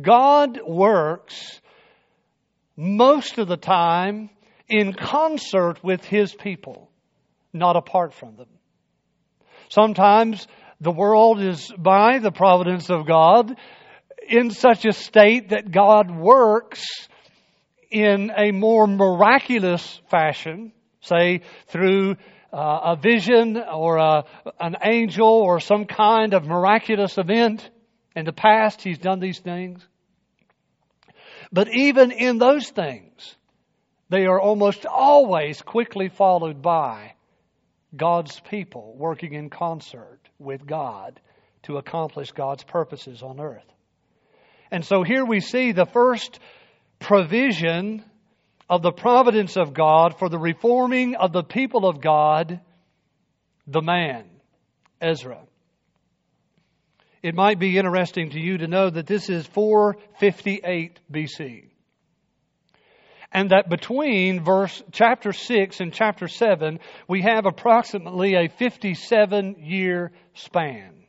God 0.00 0.58
works 0.66 1.60
most 2.76 3.38
of 3.38 3.48
the 3.48 3.56
time 3.56 4.30
in 4.68 4.92
concert 4.92 5.82
with 5.82 6.04
His 6.04 6.34
people, 6.34 6.90
not 7.52 7.76
apart 7.76 8.14
from 8.14 8.36
them. 8.36 8.48
Sometimes 9.68 10.46
the 10.80 10.90
world 10.90 11.40
is 11.40 11.72
by 11.78 12.18
the 12.18 12.32
providence 12.32 12.90
of 12.90 13.06
God 13.06 13.56
in 14.28 14.50
such 14.50 14.84
a 14.84 14.92
state 14.92 15.50
that 15.50 15.70
God 15.70 16.10
works 16.10 16.84
in 17.90 18.32
a 18.36 18.50
more 18.52 18.86
miraculous 18.86 20.00
fashion, 20.10 20.72
say 21.00 21.42
through 21.68 22.16
uh, 22.52 22.80
a 22.84 22.96
vision 22.96 23.58
or 23.58 23.98
a, 23.98 24.24
an 24.60 24.76
angel 24.82 25.28
or 25.28 25.60
some 25.60 25.84
kind 25.84 26.34
of 26.34 26.44
miraculous 26.44 27.18
event. 27.18 27.68
In 28.14 28.24
the 28.24 28.32
past, 28.32 28.82
He's 28.82 28.98
done 28.98 29.20
these 29.20 29.38
things. 29.38 29.86
But 31.52 31.68
even 31.68 32.12
in 32.12 32.38
those 32.38 32.68
things, 32.70 33.36
they 34.08 34.26
are 34.26 34.40
almost 34.40 34.86
always 34.86 35.60
quickly 35.60 36.08
followed 36.08 36.62
by 36.62 37.14
God's 37.94 38.40
people 38.40 38.94
working 38.96 39.34
in 39.34 39.50
concert 39.50 40.20
with 40.38 40.66
God 40.66 41.20
to 41.64 41.76
accomplish 41.76 42.32
God's 42.32 42.64
purposes 42.64 43.22
on 43.22 43.38
earth. 43.38 43.70
And 44.70 44.84
so 44.84 45.02
here 45.02 45.24
we 45.24 45.40
see 45.40 45.72
the 45.72 45.86
first 45.86 46.38
provision 46.98 48.02
of 48.68 48.80
the 48.80 48.92
providence 48.92 49.58
of 49.58 49.74
God 49.74 50.18
for 50.18 50.30
the 50.30 50.38
reforming 50.38 51.14
of 51.16 51.32
the 51.32 51.42
people 51.42 51.86
of 51.86 52.00
God, 52.00 52.60
the 53.66 53.82
man, 53.82 54.24
Ezra. 55.00 55.40
It 57.22 57.36
might 57.36 57.60
be 57.60 57.78
interesting 57.78 58.30
to 58.30 58.40
you 58.40 58.58
to 58.58 58.66
know 58.66 58.90
that 58.90 59.06
this 59.06 59.28
is 59.30 59.46
458 59.46 60.98
BC. 61.10 61.68
And 63.30 63.50
that 63.50 63.70
between 63.70 64.44
verse 64.44 64.82
chapter 64.90 65.32
6 65.32 65.80
and 65.80 65.92
chapter 65.92 66.28
7, 66.28 66.80
we 67.08 67.22
have 67.22 67.46
approximately 67.46 68.34
a 68.34 68.48
57 68.48 69.56
year 69.60 70.12
span. 70.34 71.04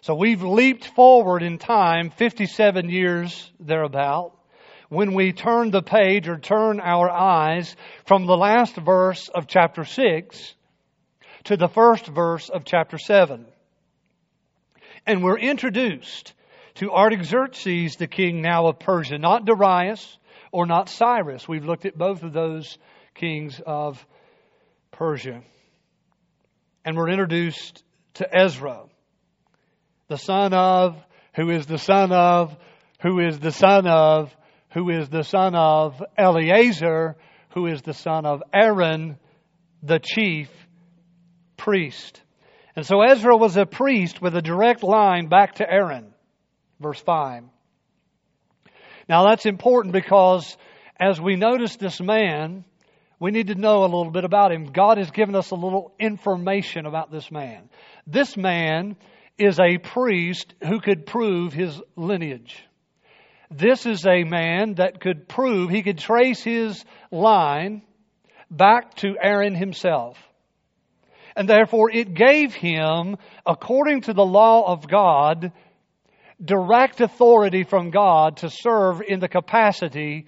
So 0.00 0.16
we've 0.16 0.42
leaped 0.42 0.86
forward 0.86 1.42
in 1.42 1.58
time 1.58 2.10
57 2.10 2.88
years 2.88 3.52
thereabout 3.60 4.32
when 4.88 5.14
we 5.14 5.32
turn 5.32 5.70
the 5.70 5.82
page 5.82 6.26
or 6.26 6.38
turn 6.38 6.80
our 6.80 7.08
eyes 7.08 7.76
from 8.04 8.26
the 8.26 8.36
last 8.36 8.74
verse 8.76 9.28
of 9.28 9.46
chapter 9.46 9.84
6 9.84 10.54
to 11.44 11.56
the 11.56 11.68
first 11.68 12.06
verse 12.06 12.48
of 12.48 12.64
chapter 12.64 12.98
7. 12.98 13.46
And 15.06 15.22
we're 15.22 15.38
introduced 15.38 16.32
to 16.74 16.92
Artaxerxes, 16.92 17.96
the 17.96 18.06
king 18.06 18.40
now 18.40 18.66
of 18.66 18.78
Persia, 18.78 19.18
not 19.18 19.44
Darius 19.44 20.18
or 20.52 20.64
not 20.66 20.88
Cyrus. 20.88 21.48
We've 21.48 21.64
looked 21.64 21.86
at 21.86 21.98
both 21.98 22.22
of 22.22 22.32
those 22.32 22.78
kings 23.14 23.60
of 23.66 24.04
Persia. 24.92 25.42
And 26.84 26.96
we're 26.96 27.10
introduced 27.10 27.82
to 28.14 28.28
Ezra, 28.32 28.84
the 30.08 30.18
son 30.18 30.52
of, 30.52 30.96
who 31.34 31.50
is 31.50 31.66
the 31.66 31.78
son 31.78 32.12
of, 32.12 32.56
who 33.00 33.18
is 33.18 33.40
the 33.40 33.52
son 33.52 33.86
of, 33.86 34.34
who 34.72 34.90
is 34.90 35.08
the 35.08 35.24
son 35.24 35.54
of 35.54 36.02
Eleazar, 36.16 37.16
who 37.54 37.66
is 37.66 37.82
the 37.82 37.94
son 37.94 38.24
of 38.24 38.42
Aaron, 38.54 39.18
the 39.82 39.98
chief 39.98 40.48
priest. 41.56 42.20
And 42.74 42.86
so 42.86 43.02
Ezra 43.02 43.36
was 43.36 43.56
a 43.56 43.66
priest 43.66 44.22
with 44.22 44.34
a 44.34 44.42
direct 44.42 44.82
line 44.82 45.26
back 45.26 45.56
to 45.56 45.70
Aaron. 45.70 46.14
Verse 46.80 47.00
5. 47.00 47.44
Now 49.08 49.24
that's 49.28 49.46
important 49.46 49.92
because 49.92 50.56
as 50.98 51.20
we 51.20 51.36
notice 51.36 51.76
this 51.76 52.00
man, 52.00 52.64
we 53.20 53.30
need 53.30 53.48
to 53.48 53.54
know 53.54 53.80
a 53.80 53.84
little 53.84 54.10
bit 54.10 54.24
about 54.24 54.52
him. 54.52 54.72
God 54.72 54.98
has 54.98 55.10
given 55.10 55.34
us 55.34 55.50
a 55.50 55.54
little 55.54 55.92
information 55.98 56.86
about 56.86 57.10
this 57.10 57.30
man. 57.30 57.68
This 58.06 58.36
man 58.36 58.96
is 59.38 59.60
a 59.60 59.78
priest 59.78 60.54
who 60.66 60.80
could 60.80 61.06
prove 61.06 61.52
his 61.52 61.80
lineage. 61.94 62.64
This 63.50 63.84
is 63.84 64.06
a 64.06 64.24
man 64.24 64.74
that 64.74 65.00
could 65.00 65.28
prove, 65.28 65.70
he 65.70 65.82
could 65.82 65.98
trace 65.98 66.42
his 66.42 66.82
line 67.10 67.82
back 68.50 68.94
to 68.96 69.16
Aaron 69.20 69.54
himself 69.54 70.16
and 71.36 71.48
therefore 71.48 71.90
it 71.90 72.14
gave 72.14 72.54
him, 72.54 73.16
according 73.46 74.02
to 74.02 74.12
the 74.12 74.24
law 74.24 74.70
of 74.70 74.88
God, 74.88 75.52
direct 76.42 77.00
authority 77.00 77.64
from 77.64 77.90
God 77.90 78.38
to 78.38 78.50
serve 78.50 79.00
in 79.00 79.20
the 79.20 79.28
capacity 79.28 80.26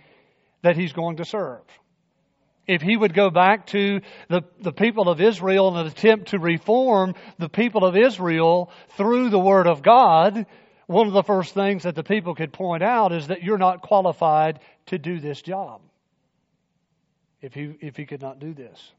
that 0.62 0.77
he's 0.77 0.93
going 0.93 1.17
to 1.17 1.25
serve. 1.25 1.62
If 2.67 2.81
he 2.81 2.97
would 2.97 3.12
go 3.12 3.31
back 3.31 3.67
to 3.69 4.01
the, 4.29 4.43
the 4.61 4.73
people 4.73 5.09
of 5.09 5.21
Israel 5.21 5.77
and 5.77 5.87
attempt 5.87 6.29
to 6.29 6.38
reform 6.38 7.14
the 7.38 7.51
people 7.51 7.85
of 7.85 7.97
Israel 7.97 8.71
through 8.97 9.29
the 9.29 9.38
Word 9.38 9.67
of 9.67 9.83
God, 9.83 10.47
one 10.87 11.07
of 11.07 11.12
the 11.12 11.23
first 11.23 11.53
things 11.53 11.83
that 11.83 11.95
the 11.95 12.03
people 12.03 12.35
could 12.35 12.53
point 12.53 12.83
out 12.83 13.12
is 13.12 13.27
that 13.27 13.43
you're 13.43 13.59
not 13.59 13.83
qualified 13.83 14.61
to 14.87 14.99
do 14.99 15.21
this 15.21 15.43
job. 15.43 15.83
If 17.43 17.53
he, 17.53 17.75
if 17.81 17.97
he 17.97 18.07
could 18.07 18.23
not 18.23 18.38
do 18.38 18.55
this. 18.55 18.93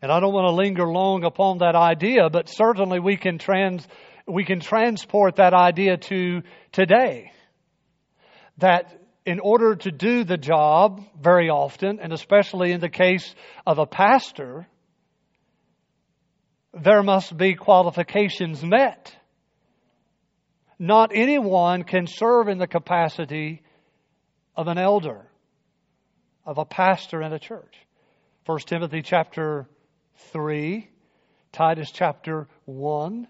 And 0.00 0.12
I 0.12 0.20
don't 0.20 0.32
want 0.32 0.46
to 0.46 0.54
linger 0.54 0.86
long 0.86 1.24
upon 1.24 1.58
that 1.58 1.74
idea, 1.74 2.30
but 2.30 2.48
certainly 2.48 3.00
we 3.00 3.16
can 3.16 3.38
trans, 3.38 3.86
we 4.26 4.44
can 4.44 4.60
transport 4.60 5.36
that 5.36 5.54
idea 5.54 5.96
to 5.96 6.42
today. 6.70 7.32
That 8.58 9.00
in 9.26 9.40
order 9.40 9.74
to 9.76 9.90
do 9.90 10.24
the 10.24 10.36
job 10.36 11.02
very 11.20 11.50
often, 11.50 11.98
and 12.00 12.12
especially 12.12 12.72
in 12.72 12.80
the 12.80 12.88
case 12.88 13.34
of 13.66 13.78
a 13.78 13.86
pastor, 13.86 14.68
there 16.72 17.02
must 17.02 17.36
be 17.36 17.54
qualifications 17.54 18.62
met. 18.64 19.14
Not 20.78 21.10
anyone 21.12 21.82
can 21.82 22.06
serve 22.06 22.48
in 22.48 22.58
the 22.58 22.68
capacity 22.68 23.62
of 24.56 24.68
an 24.68 24.78
elder 24.78 25.26
of 26.46 26.56
a 26.56 26.64
pastor 26.64 27.20
in 27.20 27.32
a 27.32 27.38
church. 27.38 27.74
1 28.46 28.60
Timothy 28.60 29.02
chapter 29.02 29.68
3, 30.32 30.88
Titus 31.52 31.90
chapter 31.92 32.48
1 32.66 33.26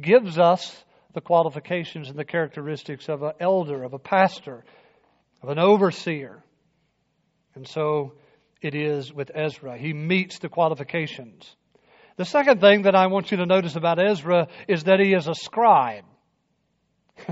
gives 0.00 0.38
us 0.38 0.84
the 1.14 1.20
qualifications 1.20 2.08
and 2.08 2.18
the 2.18 2.24
characteristics 2.24 3.08
of 3.08 3.22
an 3.22 3.32
elder, 3.40 3.82
of 3.82 3.92
a 3.92 3.98
pastor, 3.98 4.64
of 5.42 5.48
an 5.48 5.58
overseer. 5.58 6.42
And 7.54 7.66
so 7.66 8.14
it 8.60 8.74
is 8.74 9.12
with 9.12 9.30
Ezra. 9.34 9.76
He 9.76 9.92
meets 9.92 10.38
the 10.38 10.48
qualifications. 10.48 11.54
The 12.16 12.24
second 12.24 12.60
thing 12.60 12.82
that 12.82 12.94
I 12.94 13.08
want 13.08 13.30
you 13.30 13.38
to 13.38 13.46
notice 13.46 13.76
about 13.76 13.98
Ezra 13.98 14.48
is 14.68 14.84
that 14.84 15.00
he 15.00 15.12
is 15.12 15.28
a 15.28 15.34
scribe. 15.34 16.04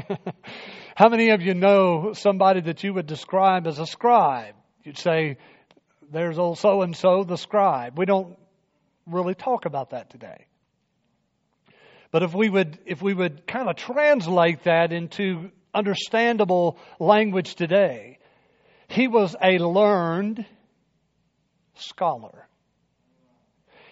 How 0.94 1.08
many 1.08 1.30
of 1.30 1.40
you 1.40 1.54
know 1.54 2.12
somebody 2.14 2.60
that 2.62 2.82
you 2.82 2.92
would 2.94 3.06
describe 3.06 3.66
as 3.66 3.78
a 3.78 3.86
scribe? 3.86 4.54
You'd 4.82 4.98
say, 4.98 5.36
there's 6.10 6.38
old 6.38 6.58
so 6.58 6.82
and 6.82 6.96
so, 6.96 7.24
the 7.24 7.36
scribe. 7.36 7.98
We 7.98 8.06
don't 8.06 8.36
really 9.06 9.34
talk 9.34 9.64
about 9.64 9.90
that 9.90 10.10
today. 10.10 10.46
But 12.10 12.22
if 12.22 12.34
we 12.34 12.48
would, 12.48 12.78
if 12.86 13.00
we 13.00 13.14
would 13.14 13.46
kind 13.46 13.68
of 13.68 13.76
translate 13.76 14.64
that 14.64 14.92
into 14.92 15.50
understandable 15.72 16.78
language 16.98 17.54
today, 17.54 18.18
he 18.88 19.06
was 19.06 19.36
a 19.40 19.58
learned 19.58 20.44
scholar. 21.74 22.48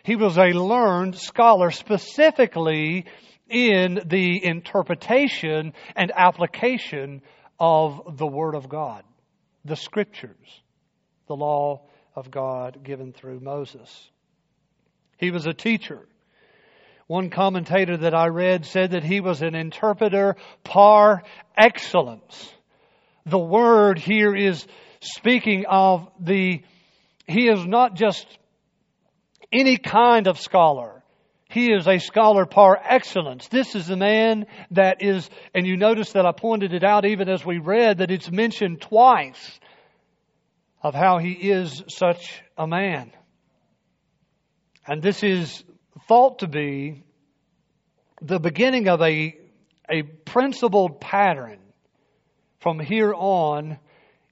He 0.03 0.16
was 0.16 0.37
a 0.37 0.53
learned 0.53 1.16
scholar 1.16 1.71
specifically 1.71 3.05
in 3.49 4.01
the 4.07 4.44
interpretation 4.44 5.73
and 5.94 6.12
application 6.14 7.23
of 7.61 8.16
the 8.16 8.27
Word 8.27 8.55
of 8.55 8.68
God, 8.68 9.05
the 9.64 9.77
Scriptures, 9.77 10.62
the 11.27 11.37
law 11.37 11.83
of 12.14 12.31
God 12.31 12.83
given 12.83 13.12
through 13.12 13.40
Moses. 13.40 14.11
He 15.19 15.31
was 15.31 15.47
a 15.47 15.53
teacher. 15.53 16.07
One 17.07 17.31
commentator 17.31 17.97
that 17.99 18.15
I 18.15 18.29
read 18.29 18.67
said 18.67 18.93
that 18.93 19.03
he 19.03 19.21
was 19.21 19.43
an 19.43 19.55
interpreter 19.55 20.37
par 20.63 21.23
excellence. 21.57 22.53
The 23.27 23.39
word 23.39 23.99
here 23.99 24.35
is 24.35 24.67
speaking 25.01 25.65
of 25.69 26.09
the, 26.21 26.63
he 27.27 27.49
is 27.49 27.67
not 27.67 27.95
just 27.95 28.27
any 29.53 29.77
kind 29.77 30.27
of 30.27 30.39
scholar. 30.39 31.03
He 31.51 31.73
is 31.73 31.89
a 31.89 31.99
scholar 31.99 32.45
par 32.45 32.79
excellence. 32.83 33.49
This 33.49 33.75
is 33.75 33.87
the 33.87 33.97
man 33.97 34.47
that 34.73 35.03
is, 35.03 35.29
and 35.55 35.67
you 35.67 35.79
notice 35.79 36.13
that 36.13 36.27
I 36.27 36.33
pointed 36.33 36.75
it 36.75 36.85
out 36.85 37.07
even 37.07 37.29
as 37.29 37.45
we 37.45 37.59
read 37.59 37.99
that 37.99 38.11
it's 38.11 38.31
mentioned 38.31 38.83
twice 38.83 39.59
of 40.83 40.95
how 40.95 41.19
he 41.19 41.33
is 41.33 41.83
such 41.89 42.43
a 42.59 42.67
man. 42.67 43.13
And 44.88 45.03
this 45.03 45.22
is 45.22 45.62
thought 46.09 46.38
to 46.38 46.48
be 46.48 47.05
the 48.22 48.40
beginning 48.40 48.88
of 48.88 49.03
a, 49.03 49.37
a 49.88 50.03
principled 50.03 50.98
pattern 50.98 51.59
from 52.61 52.81
here 52.81 53.12
on 53.14 53.79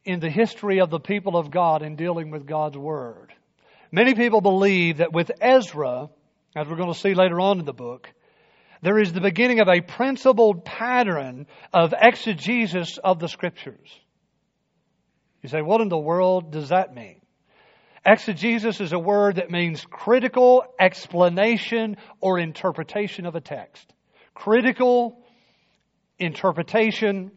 in 0.06 0.18
the 0.18 0.30
history 0.30 0.80
of 0.80 0.88
the 0.88 0.98
people 0.98 1.36
of 1.36 1.50
God 1.50 1.82
in 1.82 1.94
dealing 1.94 2.30
with 2.30 2.46
God's 2.46 2.78
Word. 2.78 3.34
Many 3.92 4.14
people 4.14 4.40
believe 4.40 4.98
that 4.98 5.12
with 5.12 5.30
Ezra, 5.42 6.08
as 6.56 6.66
we're 6.66 6.76
going 6.76 6.92
to 6.92 6.98
see 6.98 7.12
later 7.12 7.38
on 7.38 7.58
in 7.58 7.66
the 7.66 7.74
book, 7.74 8.08
there 8.80 8.98
is 8.98 9.12
the 9.12 9.20
beginning 9.20 9.60
of 9.60 9.68
a 9.68 9.82
principled 9.82 10.64
pattern 10.64 11.46
of 11.74 11.92
exegesis 11.92 12.96
of 12.96 13.18
the 13.18 13.28
Scriptures. 13.28 13.90
You 15.42 15.50
say, 15.50 15.60
what 15.60 15.82
in 15.82 15.90
the 15.90 15.98
world 15.98 16.50
does 16.50 16.70
that 16.70 16.94
mean? 16.94 17.20
Exegesis 18.06 18.80
is 18.80 18.92
a 18.92 18.98
word 18.98 19.36
that 19.36 19.50
means 19.50 19.84
critical 19.90 20.62
explanation 20.78 21.96
or 22.20 22.38
interpretation 22.38 23.26
of 23.26 23.34
a 23.34 23.40
text. 23.40 23.92
Critical 24.32 25.20
interpretation 26.16 27.32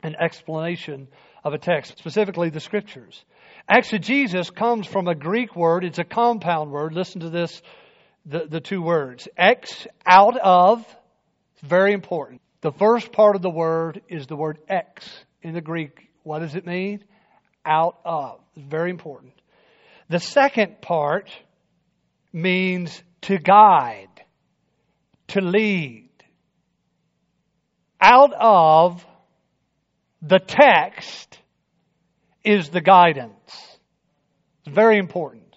and 0.00 0.14
explanation 0.20 1.08
of 1.42 1.52
a 1.52 1.58
text, 1.58 1.98
specifically 1.98 2.48
the 2.48 2.60
scriptures. 2.60 3.24
Exegesis 3.68 4.50
comes 4.50 4.86
from 4.86 5.08
a 5.08 5.16
Greek 5.16 5.56
word, 5.56 5.84
it's 5.84 5.98
a 5.98 6.04
compound 6.04 6.70
word. 6.70 6.92
Listen 6.92 7.22
to 7.22 7.30
this, 7.30 7.60
the, 8.24 8.46
the 8.48 8.60
two 8.60 8.80
words. 8.80 9.26
Ex, 9.36 9.88
out 10.06 10.38
of, 10.38 10.86
very 11.64 11.92
important. 11.92 12.40
The 12.60 12.70
first 12.70 13.10
part 13.10 13.34
of 13.34 13.42
the 13.42 13.50
word 13.50 14.00
is 14.08 14.28
the 14.28 14.36
word 14.36 14.58
ex 14.68 15.08
in 15.42 15.54
the 15.54 15.60
Greek. 15.60 16.08
What 16.22 16.38
does 16.38 16.54
it 16.54 16.66
mean? 16.66 17.02
Out 17.64 17.98
of. 18.04 18.40
It's 18.54 18.64
very 18.64 18.90
important. 18.90 19.32
The 20.08 20.20
second 20.20 20.80
part 20.80 21.30
means 22.32 23.02
to 23.22 23.38
guide, 23.38 24.08
to 25.28 25.40
lead. 25.40 26.10
Out 28.00 28.32
of 28.38 29.04
the 30.22 30.38
text 30.38 31.38
is 32.44 32.68
the 32.68 32.80
guidance. 32.80 33.78
It's 34.64 34.74
very 34.74 34.98
important. 34.98 35.56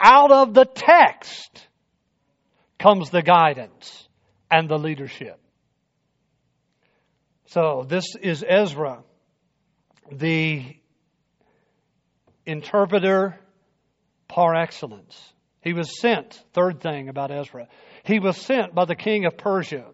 Out 0.00 0.32
of 0.32 0.54
the 0.54 0.64
text 0.64 1.68
comes 2.78 3.10
the 3.10 3.22
guidance 3.22 4.08
and 4.50 4.68
the 4.68 4.78
leadership. 4.78 5.38
So 7.46 7.84
this 7.86 8.16
is 8.20 8.42
Ezra, 8.46 9.02
the 10.10 10.76
interpreter 12.46 13.38
par 14.32 14.54
excellence. 14.54 15.34
He 15.60 15.74
was 15.74 16.00
sent, 16.00 16.42
third 16.54 16.80
thing 16.80 17.10
about 17.10 17.30
Ezra, 17.30 17.68
he 18.02 18.18
was 18.18 18.38
sent 18.38 18.74
by 18.74 18.86
the 18.86 18.96
king 18.96 19.26
of 19.26 19.36
Persia 19.36 19.84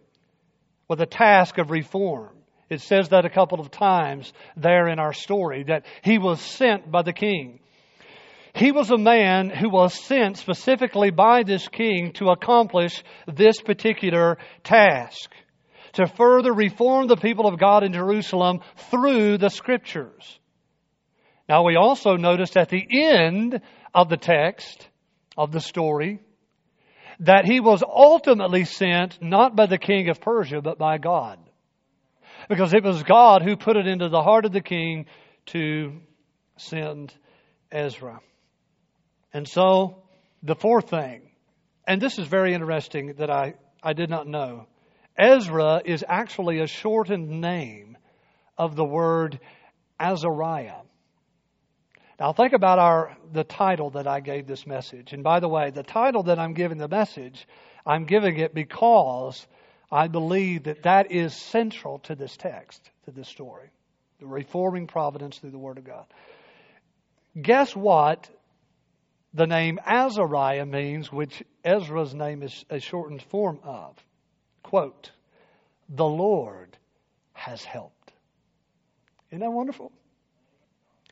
with 0.88 1.00
a 1.00 1.06
task 1.06 1.58
of 1.58 1.72
reform. 1.72 2.36
It 2.70 2.80
says 2.80 3.08
that 3.08 3.24
a 3.24 3.30
couple 3.30 3.58
of 3.58 3.72
times 3.72 4.32
there 4.56 4.86
in 4.86 5.00
our 5.00 5.12
story 5.12 5.64
that 5.64 5.86
he 6.02 6.18
was 6.18 6.40
sent 6.40 6.88
by 6.88 7.02
the 7.02 7.12
king. 7.12 7.58
He 8.54 8.70
was 8.70 8.90
a 8.90 8.96
man 8.96 9.50
who 9.50 9.70
was 9.70 9.92
sent 9.92 10.36
specifically 10.36 11.10
by 11.10 11.42
this 11.42 11.66
king 11.66 12.12
to 12.14 12.30
accomplish 12.30 13.02
this 13.26 13.60
particular 13.60 14.38
task. 14.62 15.32
To 15.94 16.06
further 16.06 16.52
reform 16.52 17.08
the 17.08 17.16
people 17.16 17.48
of 17.48 17.58
God 17.58 17.82
in 17.82 17.92
Jerusalem 17.92 18.60
through 18.90 19.38
the 19.38 19.50
scriptures. 19.50 20.38
Now 21.48 21.64
we 21.64 21.76
also 21.76 22.16
notice 22.16 22.56
at 22.56 22.68
the 22.68 22.86
end 22.90 23.62
of 23.94 24.08
the 24.08 24.16
text 24.16 24.88
of 25.36 25.52
the 25.52 25.60
story 25.60 26.20
that 27.20 27.44
he 27.44 27.60
was 27.60 27.82
ultimately 27.82 28.64
sent 28.64 29.20
not 29.20 29.56
by 29.56 29.66
the 29.66 29.78
king 29.78 30.08
of 30.08 30.20
Persia, 30.20 30.60
but 30.62 30.78
by 30.78 30.98
God. 30.98 31.38
Because 32.48 32.72
it 32.72 32.84
was 32.84 33.02
God 33.02 33.42
who 33.42 33.56
put 33.56 33.76
it 33.76 33.86
into 33.86 34.08
the 34.08 34.22
heart 34.22 34.44
of 34.44 34.52
the 34.52 34.60
king 34.60 35.06
to 35.46 36.00
send 36.56 37.12
Ezra. 37.72 38.20
And 39.32 39.46
so, 39.48 40.02
the 40.42 40.54
fourth 40.54 40.90
thing, 40.90 41.22
and 41.86 42.00
this 42.00 42.18
is 42.18 42.26
very 42.26 42.54
interesting 42.54 43.14
that 43.18 43.30
I, 43.30 43.54
I 43.82 43.92
did 43.92 44.08
not 44.08 44.26
know. 44.26 44.66
Ezra 45.16 45.82
is 45.84 46.04
actually 46.06 46.60
a 46.60 46.66
shortened 46.68 47.40
name 47.40 47.98
of 48.56 48.76
the 48.76 48.84
word 48.84 49.40
Azariah. 49.98 50.82
Now 52.18 52.32
think 52.32 52.52
about 52.52 52.78
our 52.78 53.16
the 53.32 53.44
title 53.44 53.90
that 53.90 54.06
I 54.06 54.20
gave 54.20 54.46
this 54.46 54.66
message. 54.66 55.12
And 55.12 55.22
by 55.22 55.40
the 55.40 55.48
way, 55.48 55.70
the 55.70 55.84
title 55.84 56.24
that 56.24 56.38
I'm 56.38 56.52
giving 56.52 56.78
the 56.78 56.88
message, 56.88 57.46
I'm 57.86 58.04
giving 58.04 58.38
it 58.38 58.54
because 58.54 59.46
I 59.90 60.08
believe 60.08 60.64
that 60.64 60.82
that 60.82 61.12
is 61.12 61.34
central 61.34 62.00
to 62.00 62.14
this 62.14 62.36
text, 62.36 62.90
to 63.04 63.12
this 63.12 63.28
story. 63.28 63.70
The 64.18 64.26
reforming 64.26 64.88
providence 64.88 65.38
through 65.38 65.52
the 65.52 65.58
Word 65.58 65.78
of 65.78 65.84
God. 65.84 66.06
Guess 67.40 67.76
what 67.76 68.28
the 69.32 69.46
name 69.46 69.78
Azariah 69.86 70.66
means, 70.66 71.12
which 71.12 71.42
Ezra's 71.64 72.14
name 72.14 72.42
is 72.42 72.64
a 72.68 72.80
shortened 72.80 73.22
form 73.22 73.60
of? 73.62 73.96
Quote, 74.64 75.12
the 75.88 76.04
Lord 76.04 76.76
has 77.32 77.62
helped. 77.64 78.12
Isn't 79.30 79.40
that 79.40 79.50
wonderful? 79.50 79.92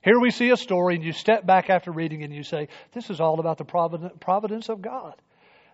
Here 0.06 0.20
we 0.20 0.30
see 0.30 0.50
a 0.50 0.56
story, 0.56 0.94
and 0.94 1.02
you 1.02 1.10
step 1.10 1.44
back 1.44 1.68
after 1.68 1.90
reading 1.90 2.22
and 2.22 2.32
you 2.32 2.44
say, 2.44 2.68
This 2.92 3.10
is 3.10 3.20
all 3.20 3.40
about 3.40 3.58
the 3.58 3.64
providence 3.64 4.68
of 4.68 4.80
God. 4.80 5.14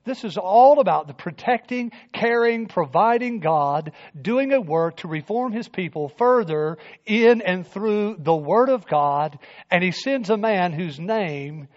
This 0.06 0.24
is 0.24 0.38
all 0.38 0.80
about 0.80 1.06
the 1.06 1.12
protecting, 1.12 1.92
caring, 2.14 2.66
providing 2.66 3.40
God, 3.40 3.92
doing 4.18 4.54
a 4.54 4.60
work 4.60 4.96
to 4.96 5.08
reform 5.08 5.52
His 5.52 5.68
people 5.68 6.08
further 6.08 6.78
in 7.04 7.42
and 7.42 7.66
through 7.66 8.16
the 8.20 8.34
Word 8.34 8.70
of 8.70 8.86
God. 8.86 9.38
And 9.70 9.84
He 9.84 9.90
sends 9.90 10.30
a 10.30 10.38
man 10.38 10.72
whose 10.72 10.98
name 10.98 11.68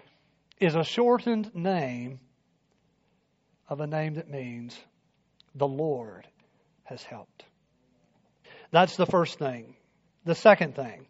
is 0.58 0.74
a 0.74 0.82
shortened 0.82 1.54
name 1.54 2.20
of 3.68 3.80
a 3.80 3.86
name 3.86 4.14
that 4.14 4.30
means 4.30 4.80
the 5.54 5.68
Lord 5.68 6.26
has 6.84 7.02
helped. 7.02 7.44
That's 8.70 8.96
the 8.96 9.04
first 9.04 9.38
thing. 9.38 9.76
The 10.24 10.34
second 10.34 10.74
thing 10.74 11.06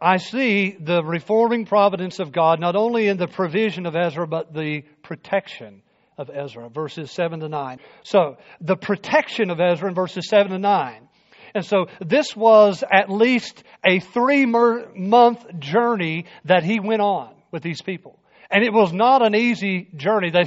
I 0.00 0.18
see 0.18 0.76
the 0.78 1.02
reforming 1.02 1.66
providence 1.66 2.20
of 2.20 2.32
God 2.32 2.60
not 2.60 2.76
only 2.76 3.08
in 3.08 3.16
the 3.16 3.26
provision 3.26 3.86
of 3.86 3.96
Ezra, 3.96 4.26
but 4.26 4.54
the 4.54 4.82
protection 5.02 5.82
of 6.16 6.30
Ezra, 6.32 6.68
verses 6.68 7.10
7 7.10 7.40
to 7.40 7.48
9. 7.48 7.78
So, 8.02 8.36
the 8.60 8.76
protection 8.76 9.50
of 9.50 9.60
Ezra 9.60 9.88
in 9.88 9.94
verses 9.94 10.28
7 10.28 10.52
to 10.52 10.58
9. 10.58 11.08
And 11.54 11.64
so 11.64 11.86
this 12.04 12.36
was 12.36 12.84
at 12.90 13.10
least 13.10 13.62
a 13.84 14.00
three 14.00 14.46
month 14.46 15.58
journey 15.58 16.26
that 16.44 16.62
he 16.62 16.78
went 16.78 17.00
on 17.00 17.34
with 17.50 17.62
these 17.62 17.82
people. 17.82 18.18
And 18.50 18.64
it 18.64 18.72
was 18.72 18.94
not 18.94 19.20
an 19.20 19.34
easy 19.34 19.88
journey. 19.94 20.30
They, 20.38 20.44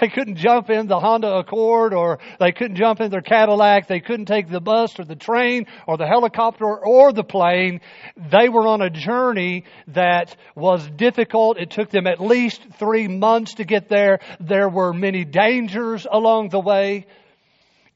they 0.00 0.08
couldn't 0.08 0.36
jump 0.36 0.68
in 0.68 0.86
the 0.86 0.98
Honda 0.98 1.38
Accord 1.38 1.94
or 1.94 2.18
they 2.38 2.52
couldn't 2.52 2.76
jump 2.76 3.00
in 3.00 3.10
their 3.10 3.22
Cadillac. 3.22 3.86
They 3.86 4.00
couldn't 4.00 4.26
take 4.26 4.48
the 4.48 4.60
bus 4.60 4.98
or 4.98 5.04
the 5.04 5.16
train 5.16 5.66
or 5.86 5.96
the 5.96 6.06
helicopter 6.06 6.66
or 6.66 7.12
the 7.12 7.24
plane. 7.24 7.80
They 8.16 8.48
were 8.48 8.66
on 8.66 8.82
a 8.82 8.90
journey 8.90 9.64
that 9.88 10.36
was 10.54 10.86
difficult. 10.90 11.58
It 11.58 11.70
took 11.70 11.90
them 11.90 12.06
at 12.06 12.20
least 12.20 12.60
three 12.78 13.08
months 13.08 13.54
to 13.54 13.64
get 13.64 13.88
there. 13.88 14.20
There 14.40 14.68
were 14.68 14.92
many 14.92 15.24
dangers 15.24 16.06
along 16.10 16.50
the 16.50 16.60
way. 16.60 17.06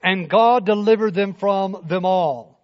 And 0.02 0.30
God 0.30 0.64
delivered 0.64 1.14
them 1.14 1.34
from 1.34 1.84
them 1.88 2.04
all. 2.04 2.58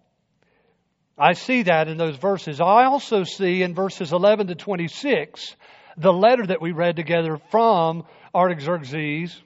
I 1.19 1.35
see 1.35 1.65
that 1.65 1.89
in 1.89 1.99
those 1.99 2.17
verses. 2.17 2.61
I 2.61 2.85
also 2.85 3.25
see 3.25 3.63
in 3.63 3.75
verses 3.75 4.13
11 4.13 4.47
to 4.47 4.55
26 4.55 5.57
the 5.99 6.13
letter 6.13 6.47
that 6.47 6.63
we 6.63 6.73
read 6.73 6.97
together 6.97 7.39
from 7.51 8.05
Artaxerxes 8.35 9.41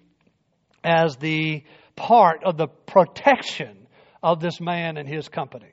as 0.84 1.16
the 1.16 1.64
part 1.96 2.44
of 2.44 2.56
the 2.56 2.66
protection 2.66 3.86
of 4.22 4.40
this 4.40 4.60
man 4.60 4.96
and 4.96 5.08
his 5.08 5.28
company. 5.28 5.72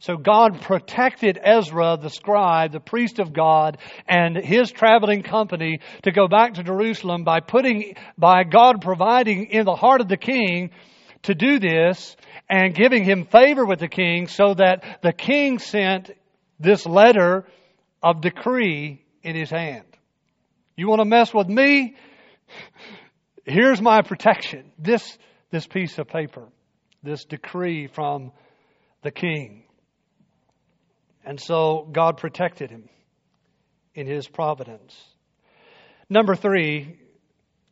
So 0.00 0.16
God 0.16 0.60
protected 0.62 1.38
Ezra, 1.40 1.96
the 1.96 2.10
scribe, 2.10 2.72
the 2.72 2.80
priest 2.80 3.20
of 3.20 3.32
God, 3.32 3.78
and 4.08 4.36
his 4.36 4.72
traveling 4.72 5.22
company 5.22 5.78
to 6.02 6.10
go 6.10 6.26
back 6.26 6.54
to 6.54 6.64
Jerusalem 6.64 7.22
by 7.22 7.38
putting, 7.38 7.94
by 8.18 8.42
God 8.42 8.80
providing 8.80 9.46
in 9.46 9.64
the 9.64 9.76
heart 9.76 10.00
of 10.00 10.08
the 10.08 10.16
king 10.16 10.70
to 11.22 11.34
do 11.34 11.60
this 11.60 12.16
and 12.50 12.74
giving 12.74 13.04
him 13.04 13.26
favor 13.26 13.64
with 13.64 13.78
the 13.78 13.88
king 13.88 14.26
so 14.26 14.54
that 14.54 15.00
the 15.02 15.12
king 15.12 15.60
sent 15.60 16.10
this 16.58 16.84
letter 16.84 17.46
of 18.02 18.20
decree 18.20 19.04
in 19.22 19.36
his 19.36 19.50
hand. 19.50 19.91
You 20.76 20.88
want 20.88 21.00
to 21.00 21.04
mess 21.04 21.34
with 21.34 21.48
me? 21.48 21.96
Here's 23.44 23.80
my 23.80 24.02
protection. 24.02 24.72
This, 24.78 25.18
this 25.50 25.66
piece 25.66 25.98
of 25.98 26.08
paper, 26.08 26.48
this 27.02 27.24
decree 27.24 27.88
from 27.88 28.32
the 29.02 29.10
king. 29.10 29.64
And 31.24 31.40
so 31.40 31.88
God 31.92 32.16
protected 32.16 32.70
him 32.70 32.88
in 33.94 34.06
his 34.06 34.26
providence. 34.26 34.98
Number 36.08 36.34
three, 36.34 36.98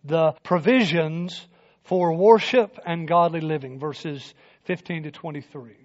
the 0.05 0.33
provisions 0.43 1.47
for 1.85 2.15
worship 2.15 2.79
and 2.87 3.09
godly 3.09 3.41
living, 3.41 3.79
verses 3.79 4.35
15 4.65 5.05
to 5.05 5.11
23. 5.11 5.77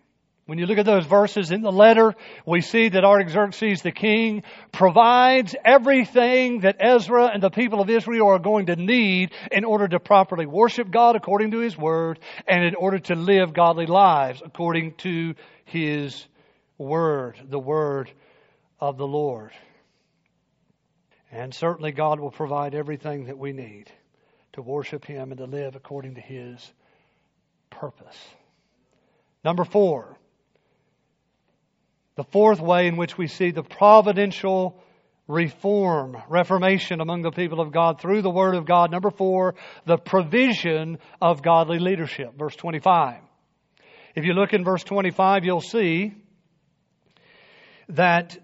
When 0.47 0.59
you 0.59 0.67
look 0.67 0.77
at 0.77 0.85
those 0.85 1.07
verses 1.07 1.49
in 1.49 1.61
the 1.61 1.71
letter, 1.71 2.13
we 2.45 2.61
see 2.61 2.89
that 2.89 3.03
Artaxerxes 3.03 3.81
the 3.81 3.91
king 3.91 4.43
provides 4.71 5.55
everything 5.65 6.59
that 6.59 6.75
Ezra 6.79 7.31
and 7.33 7.41
the 7.41 7.49
people 7.49 7.81
of 7.81 7.89
Israel 7.89 8.27
are 8.27 8.37
going 8.37 8.67
to 8.67 8.75
need 8.75 9.31
in 9.51 9.65
order 9.65 9.87
to 9.87 9.99
properly 9.99 10.45
worship 10.45 10.91
God 10.91 11.15
according 11.15 11.49
to 11.51 11.59
His 11.61 11.75
Word 11.75 12.19
and 12.47 12.63
in 12.63 12.75
order 12.75 12.99
to 12.99 13.15
live 13.15 13.53
godly 13.53 13.87
lives 13.87 14.43
according 14.45 14.93
to 14.97 15.33
His 15.65 16.23
Word, 16.77 17.39
the 17.49 17.57
Word 17.57 18.11
of 18.79 18.97
the 18.97 19.07
Lord. 19.07 19.51
And 21.31 21.55
certainly 21.55 21.91
God 21.91 22.19
will 22.19 22.29
provide 22.29 22.75
everything 22.75 23.25
that 23.25 23.37
we 23.39 23.51
need 23.51 23.91
to 24.53 24.61
worship 24.61 25.05
Him 25.05 25.31
and 25.31 25.39
to 25.39 25.45
live 25.45 25.75
according 25.75 26.15
to 26.15 26.21
His 26.21 26.71
purpose. 27.71 28.17
Number 29.43 29.65
four, 29.65 30.17
the 32.15 32.23
fourth 32.23 32.59
way 32.59 32.87
in 32.87 32.95
which 32.95 33.17
we 33.17 33.27
see 33.27 33.51
the 33.51 33.63
providential 33.63 34.79
reform, 35.27 36.17
reformation 36.29 37.01
among 37.01 37.23
the 37.23 37.31
people 37.31 37.59
of 37.59 37.71
God 37.71 37.99
through 37.99 38.21
the 38.21 38.29
Word 38.29 38.55
of 38.55 38.65
God. 38.65 38.91
Number 38.91 39.09
four, 39.09 39.55
the 39.85 39.97
provision 39.97 40.99
of 41.21 41.41
godly 41.41 41.79
leadership. 41.79 42.37
Verse 42.37 42.55
25. 42.55 43.21
If 44.15 44.23
you 44.23 44.33
look 44.33 44.53
in 44.53 44.63
verse 44.63 44.83
25, 44.83 45.43
you'll 45.43 45.61
see 45.61 46.13
that 47.89 48.37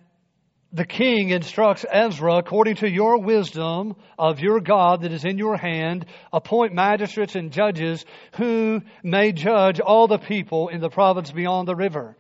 the 0.74 0.86
king 0.86 1.30
instructs 1.30 1.86
Ezra, 1.90 2.38
according 2.38 2.76
to 2.78 2.90
your 2.90 3.20
wisdom 3.20 3.96
of 4.18 4.40
your 4.40 4.62
God 4.62 5.02
that 5.02 5.12
is 5.12 5.26
in 5.26 5.38
your 5.38 5.58
hand, 5.58 6.06
appoint 6.32 6.74
magistrates 6.74 7.36
and 7.36 7.52
judges 7.52 8.06
who 8.38 8.82
may 9.04 9.34
judge 9.34 9.80
all 9.80 10.08
the 10.08 10.18
people 10.18 10.70
in 10.70 10.80
the 10.80 10.90
province 10.90 11.32
beyond 11.32 11.68
the 11.68 11.76
river. 11.76 12.16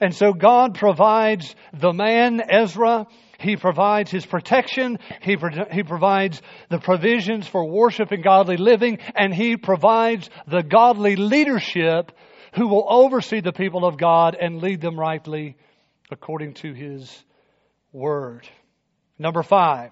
And 0.00 0.14
so 0.14 0.32
God 0.32 0.74
provides 0.74 1.54
the 1.72 1.92
man, 1.92 2.40
Ezra, 2.48 3.06
he 3.38 3.56
provides 3.56 4.10
his 4.10 4.24
protection. 4.24 4.98
He, 5.20 5.36
pro- 5.36 5.68
he 5.70 5.82
provides 5.82 6.40
the 6.70 6.78
provisions 6.78 7.46
for 7.46 7.64
worship 7.64 8.10
and 8.10 8.22
godly 8.22 8.56
living. 8.56 8.98
And 9.14 9.34
he 9.34 9.56
provides 9.56 10.30
the 10.46 10.62
godly 10.62 11.16
leadership 11.16 12.12
who 12.54 12.68
will 12.68 12.86
oversee 12.88 13.40
the 13.40 13.52
people 13.52 13.84
of 13.84 13.98
God 13.98 14.36
and 14.40 14.62
lead 14.62 14.80
them 14.80 14.98
rightly 14.98 15.56
according 16.10 16.54
to 16.54 16.72
his 16.72 17.24
word. 17.92 18.48
Number 19.18 19.42
five. 19.42 19.90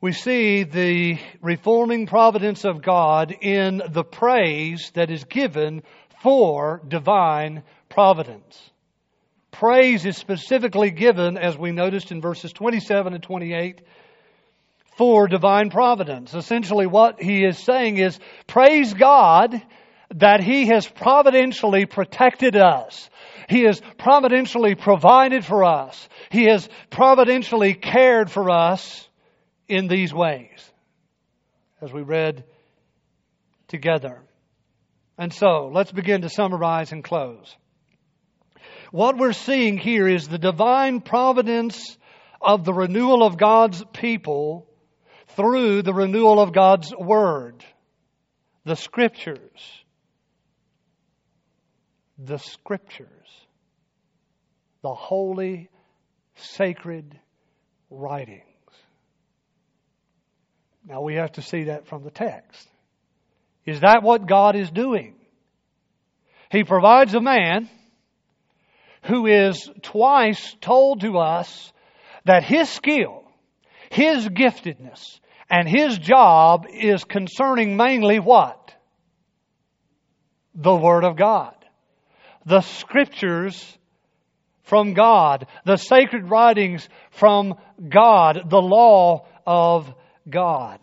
We 0.00 0.12
see 0.12 0.64
the 0.64 1.18
reforming 1.40 2.06
providence 2.06 2.66
of 2.66 2.82
God 2.82 3.34
in 3.40 3.80
the 3.90 4.04
praise 4.04 4.90
that 4.94 5.10
is 5.10 5.24
given 5.24 5.82
for 6.24 6.80
divine 6.88 7.62
providence. 7.90 8.58
Praise 9.50 10.06
is 10.06 10.16
specifically 10.16 10.90
given, 10.90 11.36
as 11.36 11.56
we 11.58 11.70
noticed 11.70 12.10
in 12.10 12.22
verses 12.22 12.50
27 12.54 13.12
and 13.12 13.22
28, 13.22 13.82
for 14.96 15.28
divine 15.28 15.68
providence. 15.68 16.32
Essentially, 16.32 16.86
what 16.86 17.20
he 17.20 17.44
is 17.44 17.58
saying 17.58 17.98
is 17.98 18.18
praise 18.46 18.94
God 18.94 19.60
that 20.14 20.40
he 20.40 20.68
has 20.68 20.88
providentially 20.88 21.84
protected 21.84 22.56
us. 22.56 23.10
He 23.46 23.64
has 23.64 23.82
providentially 23.98 24.76
provided 24.76 25.44
for 25.44 25.62
us. 25.62 26.08
He 26.30 26.44
has 26.44 26.66
providentially 26.88 27.74
cared 27.74 28.30
for 28.30 28.48
us 28.48 29.06
in 29.68 29.88
these 29.88 30.14
ways, 30.14 30.72
as 31.82 31.92
we 31.92 32.00
read 32.00 32.44
together. 33.68 34.22
And 35.16 35.32
so, 35.32 35.70
let's 35.72 35.92
begin 35.92 36.22
to 36.22 36.28
summarize 36.28 36.92
and 36.92 37.04
close. 37.04 37.54
What 38.90 39.16
we're 39.16 39.32
seeing 39.32 39.78
here 39.78 40.08
is 40.08 40.28
the 40.28 40.38
divine 40.38 41.00
providence 41.00 41.96
of 42.40 42.64
the 42.64 42.72
renewal 42.72 43.22
of 43.22 43.36
God's 43.36 43.82
people 43.92 44.66
through 45.28 45.82
the 45.82 45.94
renewal 45.94 46.40
of 46.40 46.52
God's 46.52 46.94
Word, 46.94 47.64
the 48.64 48.76
Scriptures. 48.76 49.84
The 52.18 52.38
Scriptures. 52.38 53.08
The 54.82 54.94
holy, 54.94 55.70
sacred 56.36 57.18
writings. 57.90 58.42
Now 60.86 61.00
we 61.00 61.14
have 61.14 61.32
to 61.32 61.42
see 61.42 61.64
that 61.64 61.86
from 61.86 62.04
the 62.04 62.10
text. 62.10 62.68
Is 63.66 63.80
that 63.80 64.02
what 64.02 64.26
God 64.26 64.56
is 64.56 64.70
doing? 64.70 65.14
He 66.50 66.64
provides 66.64 67.14
a 67.14 67.20
man 67.20 67.68
who 69.04 69.26
is 69.26 69.70
twice 69.82 70.56
told 70.60 71.00
to 71.00 71.18
us 71.18 71.72
that 72.24 72.44
his 72.44 72.68
skill, 72.68 73.24
his 73.90 74.28
giftedness, 74.28 75.20
and 75.50 75.68
his 75.68 75.98
job 75.98 76.66
is 76.70 77.04
concerning 77.04 77.76
mainly 77.76 78.18
what? 78.18 78.74
The 80.54 80.74
Word 80.74 81.04
of 81.04 81.16
God. 81.16 81.54
The 82.46 82.60
Scriptures 82.60 83.78
from 84.62 84.94
God. 84.94 85.46
The 85.64 85.76
sacred 85.76 86.30
writings 86.30 86.88
from 87.10 87.54
God. 87.86 88.48
The 88.48 88.62
law 88.62 89.26
of 89.46 89.92
God. 90.28 90.80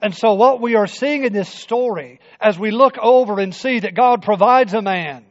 And 0.00 0.14
so 0.14 0.34
what 0.34 0.60
we 0.60 0.76
are 0.76 0.86
seeing 0.86 1.24
in 1.24 1.32
this 1.32 1.48
story, 1.48 2.20
as 2.40 2.58
we 2.58 2.70
look 2.70 2.98
over 2.98 3.40
and 3.40 3.54
see 3.54 3.80
that 3.80 3.94
God 3.94 4.22
provides 4.22 4.74
a 4.74 4.82
man, 4.82 5.24